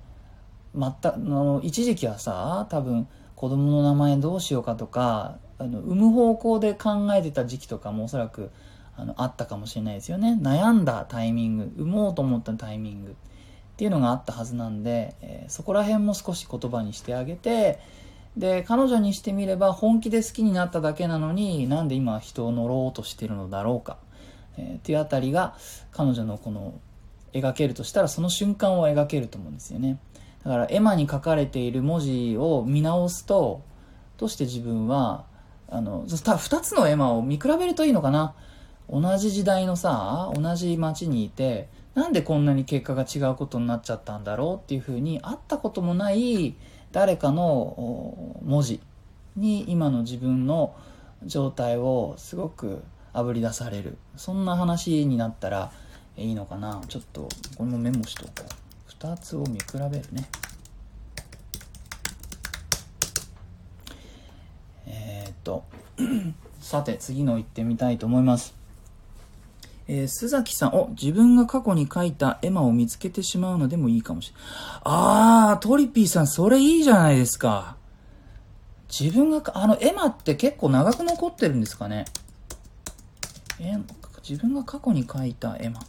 [0.72, 8.50] またあの一時期はさ多分子供の名前どうしようかとかあの産む方向で考えてた時期とかもおそらく
[8.96, 10.38] あのあったかもしれないですよね。
[10.40, 13.14] 悩んだタイミング産もうと思ったタイミングっ
[13.76, 17.78] ていうのがあったはずなんで、えー、そこら辺も少し言葉にしてあげて
[18.34, 23.98] で彼女にしてみれば本気で好きになっただけなのになんで今人を乗ろうとしてるのだろうか、
[24.56, 25.56] えー、っていうあたりが
[25.92, 26.80] 彼女のこの
[27.32, 29.98] 描けるとしたらその瞬間を描けると思うんですよね
[30.44, 33.62] だから絵馬に書かれている文字を見直すと
[34.16, 35.24] どうして自分は
[35.68, 38.34] あの、二つの絵馬を見比べるといいのかな？
[38.88, 46.54] 同じ時代のさ、同じ街にいて、なんでこんなに結果が違うことになっちゃったんだろうっていうふうに、会ったこともない
[46.92, 48.80] 誰かの文字
[49.34, 50.76] に今の自分の
[51.24, 52.84] 状態をすごく
[53.18, 53.96] あぶり出される。
[54.16, 55.72] そんな話になったら
[56.16, 56.82] いいのかな？
[56.88, 58.42] ちょっと、これもメモしとこう。
[58.88, 60.28] 二つを見比べるね。
[64.86, 65.64] えっと
[66.60, 68.54] さて次の行ってみたいと思います
[69.88, 74.44] えー、須崎さん、お、自分が過去に描いた絵馬を見つけてしまうのでもいいかもしれない。
[74.82, 77.76] あー、トリピーさん、それいいじゃないですか。
[78.88, 82.04] 自分が、あの、絵馬って結構長く残ってるんですかね？
[83.60, 83.76] え、
[84.28, 85.80] 自分が過去に描いた絵馬。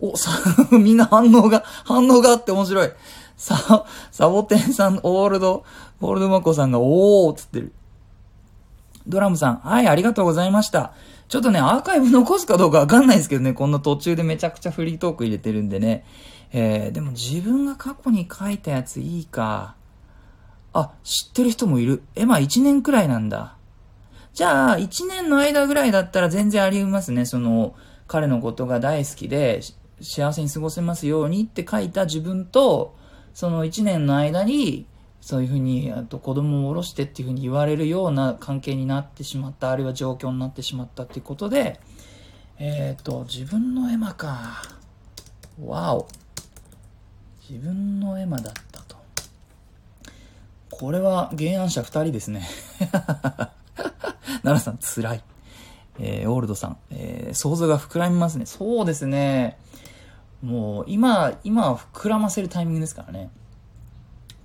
[0.00, 0.30] お、さ、
[0.70, 2.90] みんな反応が、反応があって面白い。
[3.36, 5.64] さ、サボテンさん、オールド、
[6.00, 7.72] オールドマコさんが、おーっつってる。
[9.06, 10.92] ドラムさん、はい、ありがとうございました。
[11.28, 16.04] ちょっとね、アーカイブ残すかどうかわかんないですけどね、こんな途中でめちゃくちゃフリートーク入れてるんでね。
[16.52, 19.74] えー、でも自分が過去に書いたやついいか。
[20.72, 22.02] あ、知ってる人もいる。
[22.14, 23.57] え、まあ1年くらいなんだ。
[24.38, 27.26] じゃあ、1年の間ぐらいだったら全然あり得ますね。
[27.26, 27.74] その、
[28.06, 29.62] 彼のことが大好きで、
[30.00, 32.94] 幸せに過ごせますようにって書いた自分と、
[33.34, 34.86] その1年の間に、
[35.20, 41.80] そういうふうにあと子供を下ろしてっていうふうに言われるような関係になってしまったあるいは状況になってしまったっていうことで
[42.58, 44.62] えっ、ー、と自分の絵馬か。
[45.60, 46.06] わお。
[47.50, 48.96] 自分の絵馬だったと。
[50.70, 52.48] これは原案者2人ですね。
[54.42, 55.22] 奈良さんつらい
[56.00, 59.58] えー、オールドさん、えー、想像が膨らみますねそうですね
[60.42, 63.30] もう今今は膨らませるタイミングですからね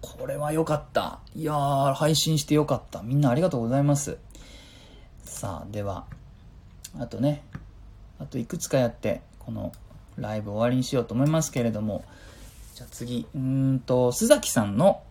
[0.03, 1.19] これは良かった。
[1.33, 3.01] いやー、配信して良かった。
[3.01, 4.17] みんなありがとうございます。
[5.23, 6.05] さあ、では、
[6.99, 7.43] あとね、
[8.19, 9.71] あといくつかやって、この
[10.17, 12.03] ライブ終わりにしようと思いますけれども、
[12.75, 15.01] じゃあ次、うんと、須崎さんの、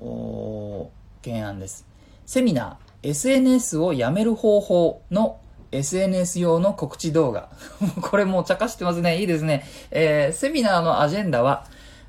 [0.00, 0.90] お
[1.24, 1.84] 原案です。
[2.24, 5.40] セミナー、SNS をやめる方法の
[5.72, 7.48] SNS 用の告知動画。
[8.00, 9.20] これもう茶化してますね。
[9.20, 9.64] いいですね。
[9.90, 11.66] えー、セミナーのアジェンダは、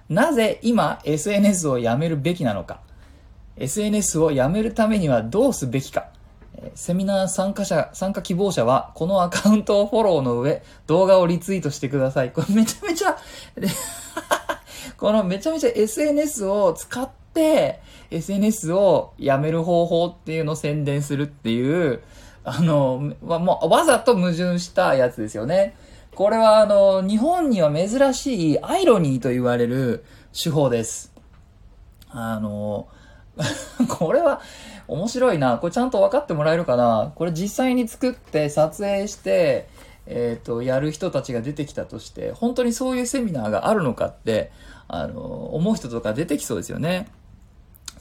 [0.09, 2.81] なぜ今 SNS をやめるべきなのか
[3.57, 6.07] ?SNS をやめるためにはどうすべきか
[6.75, 12.31] セミナー参加者、参加希望者は、このアカウントをフォローの上、動画をリツイートしてください。
[12.31, 13.17] これめちゃめちゃ
[14.97, 17.81] このめちゃめちゃ SNS を使って、
[18.17, 22.01] SNS をやめる方法っていうのを宣伝するっていう、
[22.43, 25.75] あの、もうわざと矛盾したやつですよね。
[26.15, 30.03] これはあの、日本には珍しいアイロニーと言われる
[30.33, 31.13] 手法です。
[32.09, 32.87] あの、
[33.89, 34.41] これは、
[34.87, 35.57] 面白いな。
[35.57, 39.67] これちゃんと分かってもらえるかなこれ実際に作って撮影して、
[40.05, 44.51] えっ、ー、と、やる人たちが出てきたとして、本当にそういうセミナーがあるのかって、
[44.87, 47.07] あの、思う人とか出てきそうですよね。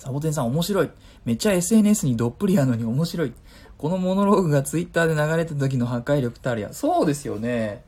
[0.02, 0.90] サボテンさん面白い。
[1.24, 3.32] めっちゃ SNS にどっぷりやのに面白い。
[3.78, 6.72] このモノローグが Twitter で流れた時の破壊力たるや。
[6.72, 7.84] そうですよね。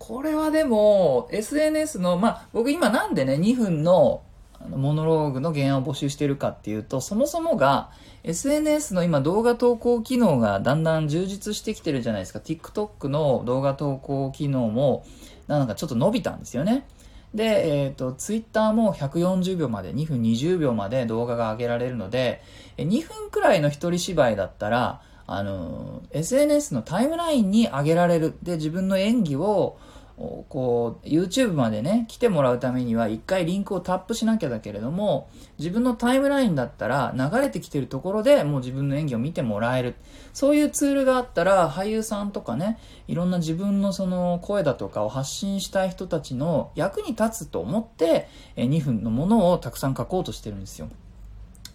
[0.00, 4.22] これはでも、SNS の、まあ、僕今なんでね、2分の
[4.70, 7.90] モノローグの原案を募集してるかっていうと、そもそもが
[8.24, 12.40] SNS の今動画投稿機能がだんだん充実してきてるじゃないですか。
[12.40, 15.04] TikTok の動画投稿機能も
[15.46, 16.88] なんかちょっと伸びたんですよね。
[17.36, 22.42] で、えっ、ー、と、ツイッターも140秒まで、2分20秒まで動画が上げられるので、
[22.78, 28.34] 2分くらいの一人芝居だったら、あの、SNS のタイムラインに上げられる。
[28.42, 29.76] で、自分の演技を、
[30.16, 39.94] こう、YouTube までね、来てもらうためには一回リンクをタップしなきゃだけれども、自分のタイムラインだったら流れてきてるところでもう自分の演技を見てもらえる。
[40.32, 50.88] そういうツールがあったら俳優さんとかね、いろんな自分のその声だとかを発信したい人たちの役に立つと思って2分のものをたくさん書こうとしてるんですよ。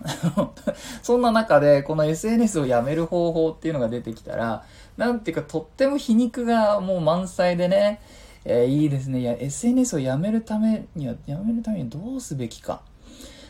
[1.03, 4.63] そんな中で、この SNS をやめる方法っていうのが出てきたら、
[4.97, 8.01] なんていうかとっても皮肉がもう満載でね、
[8.45, 9.19] えー、いいですね。
[9.19, 12.81] いや、SNS をやめるためには、やめるためにどうすべきか。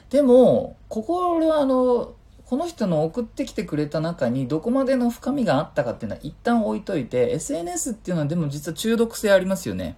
[0.10, 2.14] でも、ここはあの、
[2.46, 9.96] この人の送ってきてくれた中にどこまでの深みがあったかっていうのは一旦置いといて、SNS っていうのはでも実は中毒性ありますよね。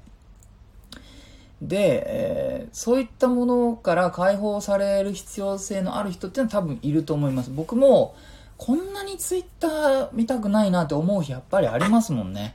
[1.64, 7.50] で、えー、そういったものから解放される必要性のある人っていうのは多分いると思います。
[7.50, 8.16] 僕も、
[8.58, 12.54] こんなにツイッター見たくないなって思う日やっぱりありますもんね。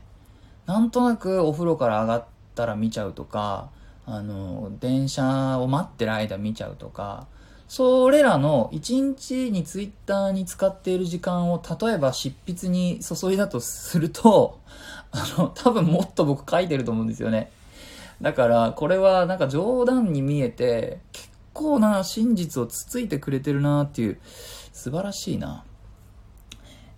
[0.69, 3.71] なんとなくお風呂から上がったら見ちゃうとか、
[4.05, 7.27] あの、電車を待ってる間見ちゃうとか、
[7.69, 14.59] それらの一日にツイッターに使っている時間を例えば執筆に注いだとすると、
[15.11, 17.51] あの、多分もっと僕書いてると思うんですよね。
[18.21, 24.19] だからこれはなんか冗談に見えて結構な真実をつついてくれてるなっていう
[24.75, 25.65] 素晴らしいな。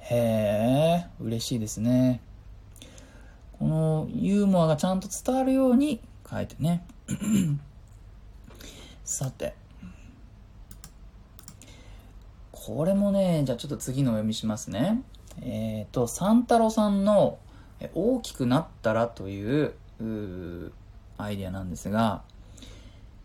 [0.00, 2.20] へえ、嬉しいですね。
[3.60, 6.82] このユーモアがちゃんと伝わるように書いてね。
[9.04, 9.54] さて。
[12.52, 15.02] これもね、じゃあちょっと次のお読みしますね。
[15.42, 17.38] えっ、ー、と、三太郎さんの
[17.94, 19.74] 大きくなったらという
[21.18, 22.22] アイデアなんですが、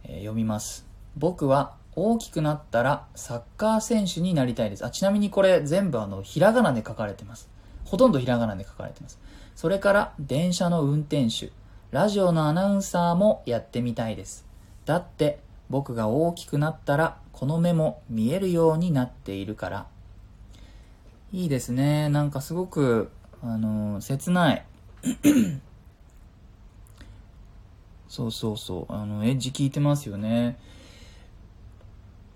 [0.04, 0.86] えー、読みます。
[1.16, 4.86] 僕は大きくなったらサッカー選手になりたいです。
[4.86, 7.50] あ、ちなみにこれ全部あの、ひらがなで書かれてます。
[7.86, 9.18] ほとんどひらがなで書かれてます。
[9.56, 11.52] それから電車の運転手、
[11.92, 14.46] ラジオのアナウンサーもやってみたいです。
[14.86, 15.40] だって
[15.70, 19.88] 僕が大きくなったらこの目も見えるようになっているから。
[21.32, 22.10] いいですね。
[22.10, 23.10] なんかすごく、
[23.42, 24.66] あのー、切ない。
[28.08, 28.94] そうそうそう。
[28.94, 30.58] あの、エッジ効いてますよね。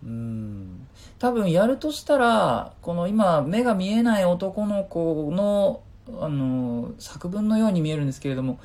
[0.03, 0.87] うん。
[1.17, 5.81] 多分やるとしたら、この今、目が見えない男の子の
[6.21, 8.59] あの作文のように見えるんですけれども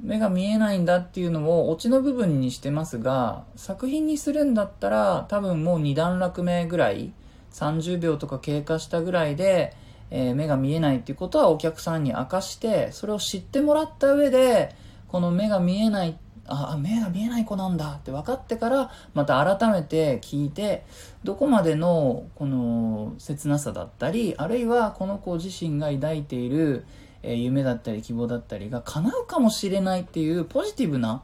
[0.00, 7.12] 目が見えないんだっていうのをオチの部分にしてますが作品にするんだったら多分もう2段落目ぐらい
[7.52, 9.74] 30秒とか経過したぐらいで、
[10.10, 14.74] えー、目が見えないっていうことはお客さんに明かしてそれを知ってもらった上で
[15.08, 16.14] この目が見えないっ
[16.48, 17.94] ああ目が見えない子なんだ。
[17.94, 20.84] って分かってからまた改めて聞いて
[21.22, 26.84] どこまでのこの切なさだったりあるいはこの子自身が抱いている、
[27.22, 31.22] え夢だったり希望だったりが叶うかもしれないっていうポジティブな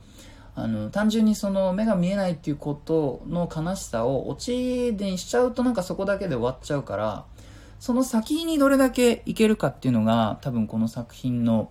[0.56, 7.24] あの単純にその目が見えないっていうことの悲しさをオチにしちゃうとなんかそこだけで終わっちゃうから
[7.78, 11.70] その先にどれだけいけるかっていうのが多分この作品の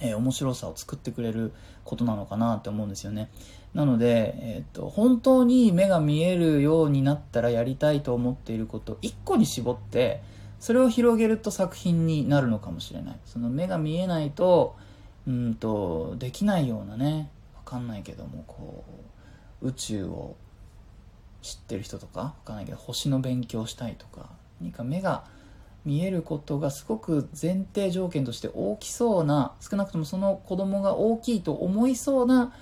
[0.00, 1.52] えー、面白さを作ってくれる
[1.90, 3.30] ことなのかなって思うんですよね。
[3.74, 10.22] なので、えーと、本当に目が見えるようになったらやりたいと思っていること1個に絞って
[10.58, 14.76] それを広げると作品になるのかもしれないその目が見えないと
[15.26, 18.84] うんとできないようなねわかんないけどもこ
[19.62, 20.36] う宇宙を
[21.42, 24.30] 知ってる人とかわかんないけど星の勉強したいとか
[24.60, 25.24] 何か目が
[25.84, 32.52] 見えることがすごく前提条件として大きそうな少なくともその子供が大きいと思いそうな、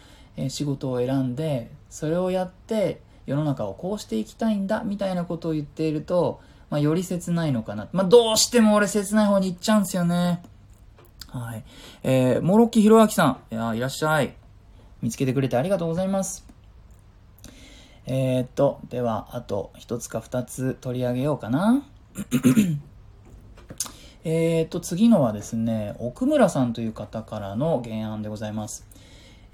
[0.48, 6.40] 仕事を選んでそれをやって世の中をこうしていきたいんだみたいなことを言っていると、
[6.70, 7.88] まあ、より切ないのかな。
[7.92, 10.42] まあ、どうしても俺切ない方に行っちゃうんですよね。
[11.28, 11.64] はい。
[12.04, 13.54] えー、モロッキひろあきさん。
[13.54, 14.34] いや、いらっしゃい。
[15.02, 16.46] 見つけてくれてありがとうございます。
[18.06, 21.82] えー、っと、では、あと一つか二つ取り上げようかな。
[24.24, 28.84] えーと、次のはですね、奥村さんという方からの原案でございます。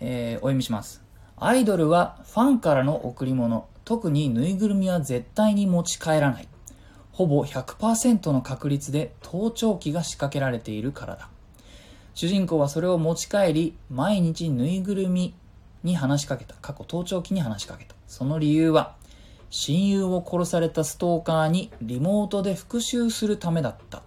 [0.00, 1.02] えー、お読みします。
[1.36, 6.48] アイドルはファンからの贈り物、特にぬいぐるみは絶対に持ち帰らない。
[7.12, 11.28] ほぼ100%の確率で盗聴器が仕掛けられているからだ。
[12.14, 15.34] 主人公はそれを持ち帰り、毎日ぬいぐるみ
[15.82, 16.54] に話しかけた。
[16.62, 17.94] 過去盗聴器に話しかけた。
[18.06, 18.96] その理由は、
[19.50, 24.02] 親友を殺されたストーカーにリモートで復讐するためだった。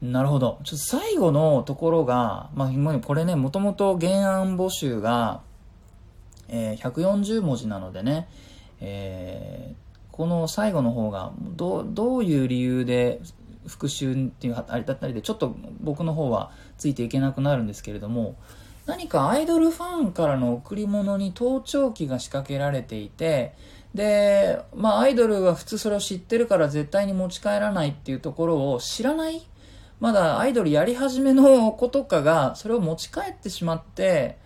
[0.00, 0.60] なるほど。
[0.64, 5.40] ちょっと最後のところが、まあ、これね、もともと原案募集が、
[6.48, 8.28] えー、140文字なのでね、
[8.80, 13.20] えー、この最後の方がど、どういう理由で
[13.66, 18.36] 復習っていうあれだったりで、ちょっと僕の方はついていけなくなるんですけれども、
[18.86, 23.54] 何かアイドルファンからの贈り物に盗聴器が仕掛けられていて、
[23.94, 29.42] で、まあアイドルは普通それを知ってるから絶対に持ち帰らないっていうところを知らない
[30.00, 34.38] まだアイドルやり始めの子とかがそれを持ち帰ってしまって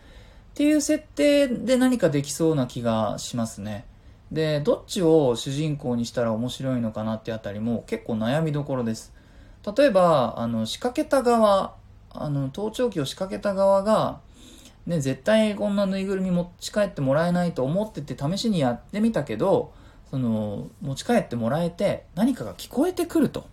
[0.52, 3.86] っていう設定で何かできそうな気がしますね。
[4.30, 9.12] で、どっちを主人公にしたら面白いのかなってあたりも結構悩みどころです。
[9.76, 11.74] 例えば、あの、仕掛けた側、
[12.10, 14.20] あの、盗聴器を仕掛けた側が、
[14.86, 19.72] ね、絶対こんなぬいぐるみ持ち帰ってもらえないと思ってて試しにやってみたけど、
[20.10, 23.46] その、持ち帰ってもらえて何かが聞こえてくると。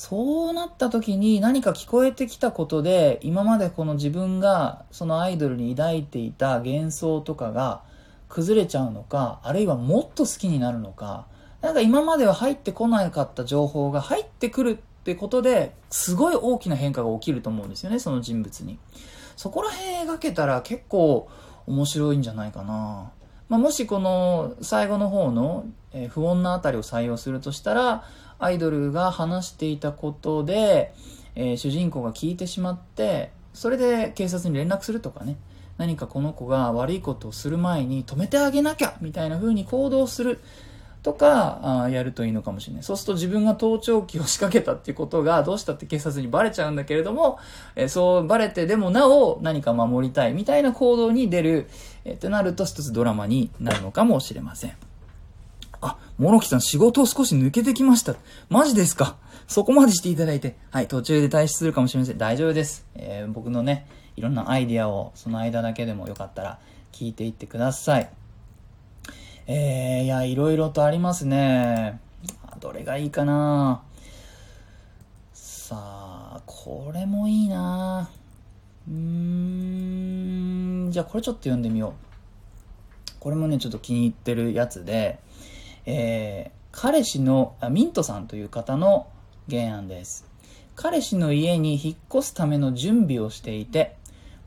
[0.00, 7.82] そうなった時に何か聞こえてきたことで、今までこの自分がそのアイドルに抱いていた幻想とかが
[8.30, 11.26] 崩れちゃうのか、あるいはもっと好きになるのか、
[11.60, 18.78] なんか今までは入ってこなかった情報が入ってくるってことで、すごい大きな変化が起きると思うんですよね、その人物に。
[19.36, 21.28] そこら辺描けたら結構
[21.66, 23.12] 面白いんじゃないかな。
[23.50, 28.04] まあ、もしこの最後の方の、え不穏なあたりを採用するとしたら、
[28.40, 30.92] アイドルが話していたことで、
[31.34, 35.36] えー、主人公が聞いてしまって、それで警察に連絡するとかね、
[35.78, 40.40] 何かこの子が悪いことをする前に止めてあげなきゃみたいな風に行動する
[41.02, 42.82] とか、あやるといいのかもしれない。
[42.82, 47.38] そうすると自分が盗聴器を仕掛けたっていうことがどうしたって警察にバレちゃうんだけれども、
[47.76, 51.68] えー、そうバレてでもなお何か守りたいみたいな行動に出る、
[52.04, 54.89] えー、ってなると一つドラマになるのかもしれません。
[56.20, 58.14] あ、モロキさん仕事を少し抜けてきました。
[58.50, 59.16] マジですか？
[59.48, 60.56] そこまでしていただいて。
[60.70, 62.18] はい、途中で退出するかもしれません。
[62.18, 62.84] 大丈夫です。
[62.94, 66.58] えー、僕のね、いろんなアイディアをその間だけでもよかったら
[66.92, 68.10] 聞いていってください。
[69.46, 72.00] えー、いや、いろいろとありますね。
[72.60, 73.82] どれがいいかな？
[75.32, 75.76] さ
[76.36, 78.10] あ、これもいいな
[78.88, 78.94] うー
[80.88, 81.92] ん、じゃあこれちょっと読んでみよう。
[83.20, 85.20] これもね、ちょっと気に入ってるやつで、
[85.86, 89.08] えー、彼氏の、ミントさんという方の
[89.48, 90.26] 原案です。
[90.76, 93.96] 彼氏の家に引っ越すための準備をしていて、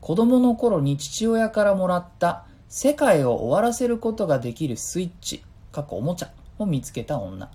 [0.00, 7.50] 子供の頃に父親からもらった世界を終わらせることができるスイッチ、過去おもちゃを見つけた女。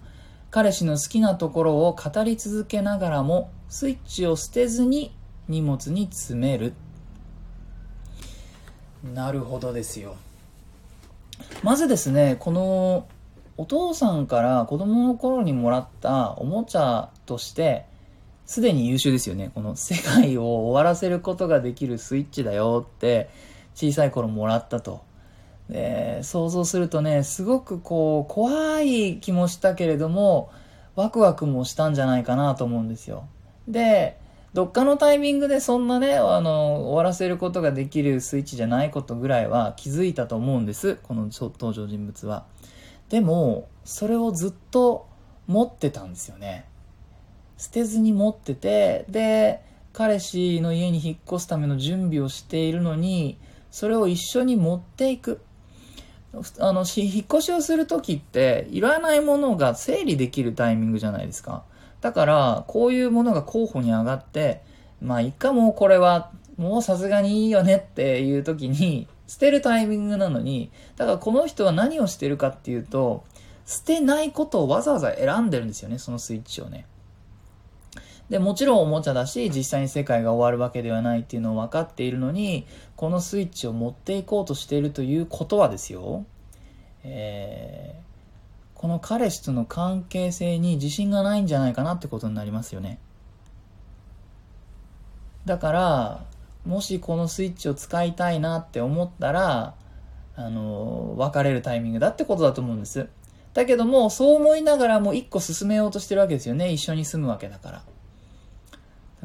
[0.51, 5.15] 彼氏の好きなところを語り続けながらも、スイッチを捨てずに
[5.47, 6.73] 荷物に詰める。
[9.03, 10.15] なるほどですよ。
[11.63, 13.07] まずですね、この
[13.59, 17.85] お父さんから子供の頃にもらったおもちゃとして、
[18.45, 19.51] すでに優秀ですよね。
[19.53, 23.29] この世界を終わらせることができるスイッチだよって
[23.75, 25.01] 小さい頃もらったと。
[25.69, 30.51] で、想像するとね、すごくこう怖い気もしたけれども、
[30.95, 33.27] ワクワクもしたんじゃないかなと思うんですよ。
[33.67, 34.17] で、
[34.53, 40.95] どっかのタイミングでそんなね、あの、終わらせることができるスイッチじゃないことぐらいは気づいたと思うんです。
[41.03, 42.45] この登場人物は。
[43.09, 45.07] でもそれをずっと
[45.47, 46.65] 持ってたんですよね。
[47.57, 53.37] 捨てずに持っててで彼氏の家に引っ越すための準備をしているのに
[53.71, 55.41] それを一緒に持っていく。
[56.59, 61.63] あの引っ越しをする時っていらないものが整理できるタイミングじゃないですか。
[62.01, 64.61] だからこういうものが候補に上がって
[65.01, 73.23] まあいっかもうこれはもうさすがにいいよねっていう時に捨てるタイミングなのに、だからこの人は何をしてるかっていうと、
[73.67, 76.87] 捨てないことをわざわざ選んでるんですよね、そのスイッチをね。
[78.27, 82.65] で、もちろんおもちゃだし、実際に世界が終わるわけではないっていうのを分かっているのに、
[82.95, 86.25] このスイッチを持っていこうとしているということはですよ、
[87.03, 92.97] えー、この彼氏との関係性に自信がないんじゃないかなってことになりますよね。
[95.45, 96.25] だから、
[96.65, 99.75] もしこのスイッチを使いたいなって思ったら、
[100.35, 103.07] あの、別れるタイミングだってことだと思うんです。
[103.53, 106.71] だけども、そう思いながらも一個進めようとしてるわけですよね。
[106.71, 107.83] 一緒に住むわけだから。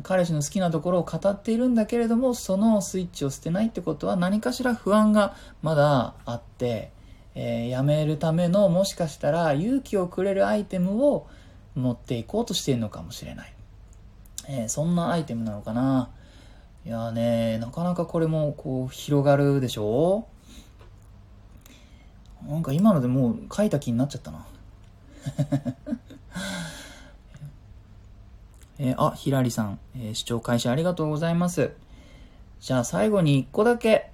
[0.03, 6.91] 彼氏の好きなところを語っているんだけれども、そのスイッチを捨てないってことは何かしら不安がまだあって、
[7.37, 11.27] えー、やめるためのもしかしたら勇気をくれるアイテムを
[11.75, 13.55] 持っていこうとしているのかもしれない。
[14.49, 16.11] えー、そんなアイテムなのかな。
[16.87, 20.27] いやね、なかなかこれもこう広がるでしょ？
[22.47, 24.47] なんか今のでもう書いた気になっちゃったな。
[28.79, 31.73] えー、あ、ひらりさん、えー、視聴開始ありがとうございます。
[32.61, 34.11] じゃあ最後に1個だけ、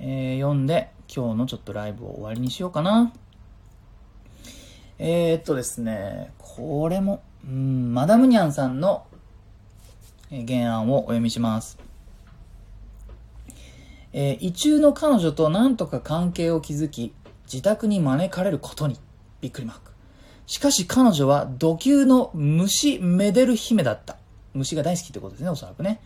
[0.00, 3.12] えー、読んで今日のちょっとライブを終わりにしようかな。
[4.98, 9.06] えー、っとですね、これも、うん、マダムニャンさんの、
[10.30, 11.91] 原案をお読みします。
[14.12, 18.98] えー、異中の彼女と何とか関係を築き、自宅に招かれることに、
[19.40, 19.92] びっくりマーク。
[20.46, 24.16] しかし彼女は土球の虫めでる姫だった。
[24.54, 26.00] 虫が大好きってことですね、おそらくね。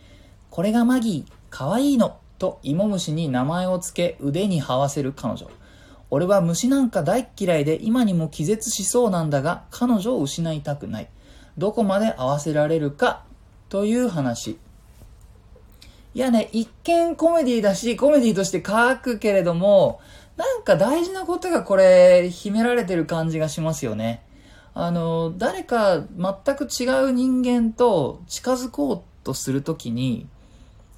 [0.49, 5.49] これがマギー、かわいいの、と芋虫に名前を付け腕に這わせる彼女。
[6.09, 11.09] 俺は虫なんか大嫌いで今にも気絶しそうなんだが、彼女を失いたくない。
[11.57, 13.23] どこまで合わせられるか、
[13.69, 14.57] という話。
[16.17, 20.01] いやね、一見コメディだし、コメディとして書くけれども、
[20.35, 24.23] なんか大事なことがこれ、秘められてる感じがしますよね。
[24.73, 30.25] あの、誰か全く違う人間と近づこうとするときに、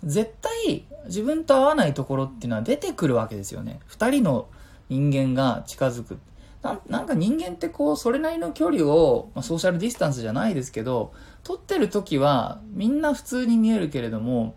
[0.05, 3.81] 絶対自分と合わないところっていうのは出てくるわけですよね。
[3.87, 4.47] 二人の
[4.87, 6.17] 人間が近づく。
[6.61, 11.11] ななんか人間ってこう、それなりの距離を、まあ、ソーシャルディスタンスじゃないですけど、
[11.43, 14.55] 取ってる時はみんな普通に見えるけれども、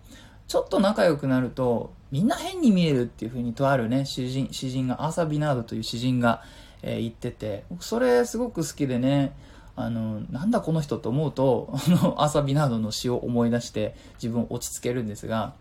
[0.52, 6.42] ちょっと仲良くなると、みんな変に見えるっていうふうにとあるね、詩人、詩人が、アーサー・ビナードという詩人が、
[6.82, 9.32] えー、言ってて、それすごく好きでね、
[9.76, 15.54] あの、なんだこの人と思うと、あの、アーサー・ビナードの詩を思い出して自分を落ち着けるんですが、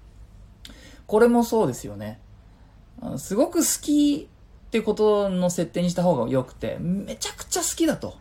[1.08, 2.20] これもそうですよね。
[3.02, 8.16] あのすごく好きってことの設定にした方が良くて、めちゃくちゃ好きだと。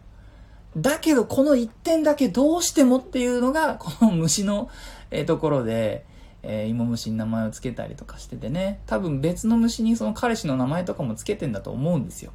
[0.76, 4.70] だけど、この一点だけどうしてもっていうのが、この虫の、
[5.10, 6.08] え、ところで、
[6.42, 12.32] えー、芋虫に名前を付けたりとかしててね、多分別の虫にその彼氏の名前とかも付けてんだと思うんですよ。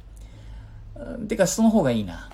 [1.28, 2.30] てか、その方がいいな。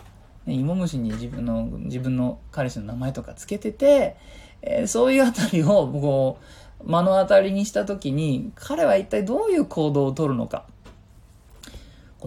[0.46, 4.16] ね、芋虫に自分の、自分の彼氏の名前とか付けてて、
[4.62, 6.38] えー、そういうあたりを、こ
[6.80, 10.66] う、目の当たりにしたときに、彼は一体どういう行動をとるのか。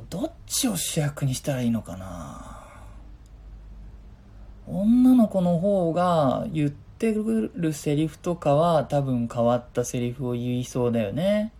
[0.10, 2.56] どっちを主役にしたらいいのかな
[4.68, 11.52] 女の子の方が言ってくるセリフとかは多分変わったセリフを言いそうだよね。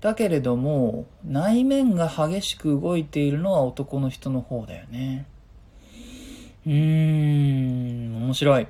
[0.00, 5.26] だけれども、内面が激しく動いているのは男の人の方だよね。
[6.66, 8.66] うーん、面白い。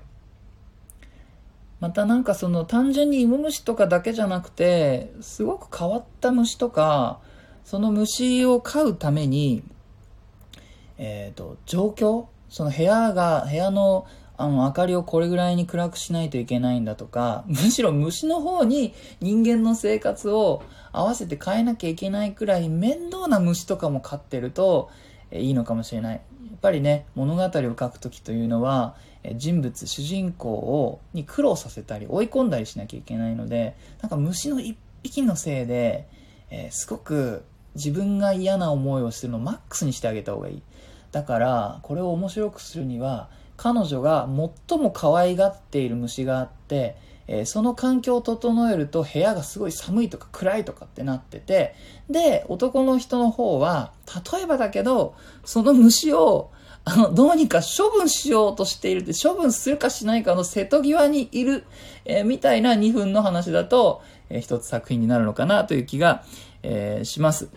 [1.81, 7.21] またなんかその単純に芋虫とかだけじゃなくて、すごく変わった虫とか、
[7.65, 9.63] その虫を飼うために、
[10.99, 14.07] えっ、ー、と、状況その部屋が、部屋の
[14.37, 20.63] あの、明かりをこれぐらいに暗くしないといけないんだとか、 むしろ虫の方に人間の生活を
[20.93, 24.91] 合わせて変えなきゃいけないくらい面倒な虫とかも飼ってると、
[25.31, 26.17] えいいのかもしれない。
[26.17, 26.21] や
[26.57, 36.09] っぱりね、物語を書くときというのは、え人物、主人公を、に苦労させたり、追い込んだりしなきゃいけないので、なんか虫の一匹のせいで、
[36.51, 40.63] えー、すごく自分が嫌な思いをするのをマックスにしてあげた方がいい。
[41.13, 44.29] だから、これを面白くするには、彼女が
[44.69, 46.97] 最も可愛がっている虫があって、
[47.27, 51.75] えー、その環境を整えると部屋がすごい寒いとか暗いとかってなってて、
[52.11, 53.93] で、男の人の方は、
[54.33, 56.51] 例えばだけど、その虫を、
[56.85, 61.65] あの、どうにか処分しようとしているって、処分するかしないかの瀬戸際にいる、
[62.05, 66.25] えー、みたいな2分の話だと、えー、一つ作品になるのかなという気が、
[66.63, 67.49] えー、します。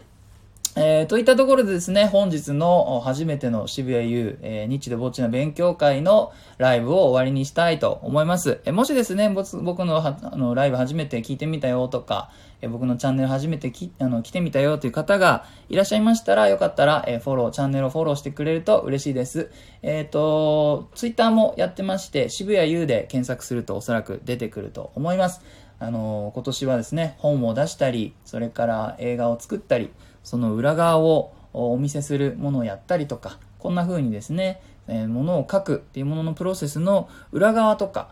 [0.79, 8.61] えー、といったところでですね、本日の初めての渋谷 U、えー、日でぼっちの勉強会のライブを終わりにしたいと思います。
[8.63, 12.29] えー、もしですね、僕のあのライブ初めて聞いてみたよとか、
[12.61, 19.49] えー、僕のチャンネル初めてきあの来てみたよという方がいらっしゃいましたら、よかったら、えー、フォロー、チャンネルをフォローしてくれると嬉しいです。
[19.81, 25.41] えっ、ー、と、ツイッターもやってまして、渋谷 U で検索するとおそらく出てくると思います。
[25.79, 29.91] あの今年はですね、本を出したり、それから映画を作ったり、
[30.27, 38.09] その裏側をお見せするものをやったりとか、こんな風にですね、えー、ものを書くっていうもののプロセスの裏側とか、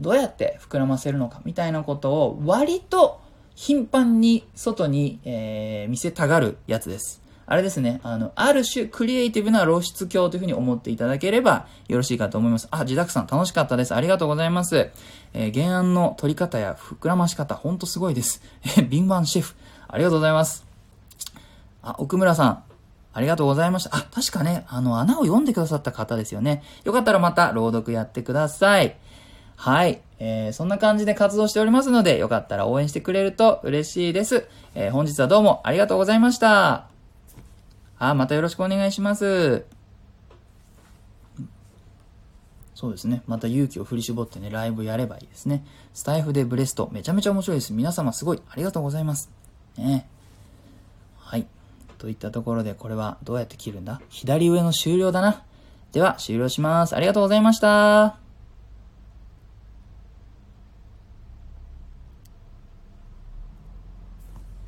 [0.00, 3.20] どうやって膨らませるのかみたいなことを割と
[3.54, 7.22] 頻繁に外に、えー、見せたがるやつです。
[7.46, 12.66] あれですね、あの、ある種クリエイティブな露出鏡というふうに思っていただければよろしいかと思います。
[12.72, 13.94] あ、自宅さん楽しかったです。
[13.94, 14.90] ありがとうございます。
[15.32, 18.42] えー、原案の取り方や膨らまし方、ほんとすごいです。
[18.78, 19.54] え、敏腕シェフ、
[19.86, 20.71] ありがとうございます。
[21.82, 22.64] あ、奥村さん、
[23.14, 23.96] ありがとうございました。
[23.96, 26.62] あ、確かね、あの、穴を読んでくださった方ですよね。
[26.84, 28.96] よかったらまた朗読やってください。
[29.56, 30.00] はい。
[30.18, 34.46] えー、そんな感じで活動しておりますので、よかったら応援してくれると嬉しいです。
[34.74, 36.86] えー、本日はどうもありがとうございました。
[37.98, 39.64] あ、またよろしくお願いします。
[42.74, 43.22] そうですね。
[43.26, 45.64] また勇気を振り絞ってね、ライブやればいいですね。
[45.94, 47.72] スタイフでブレスト、めちゃめちゃ面白いです。
[47.72, 49.30] 皆様すごい、ありがとうございます。
[49.76, 50.08] ね。
[52.02, 54.00] といったところで、これはどうやって切るんだ？
[54.08, 55.44] 左上の終了だな。
[55.92, 56.96] では、終了します。
[56.96, 58.21] ありがとうございました。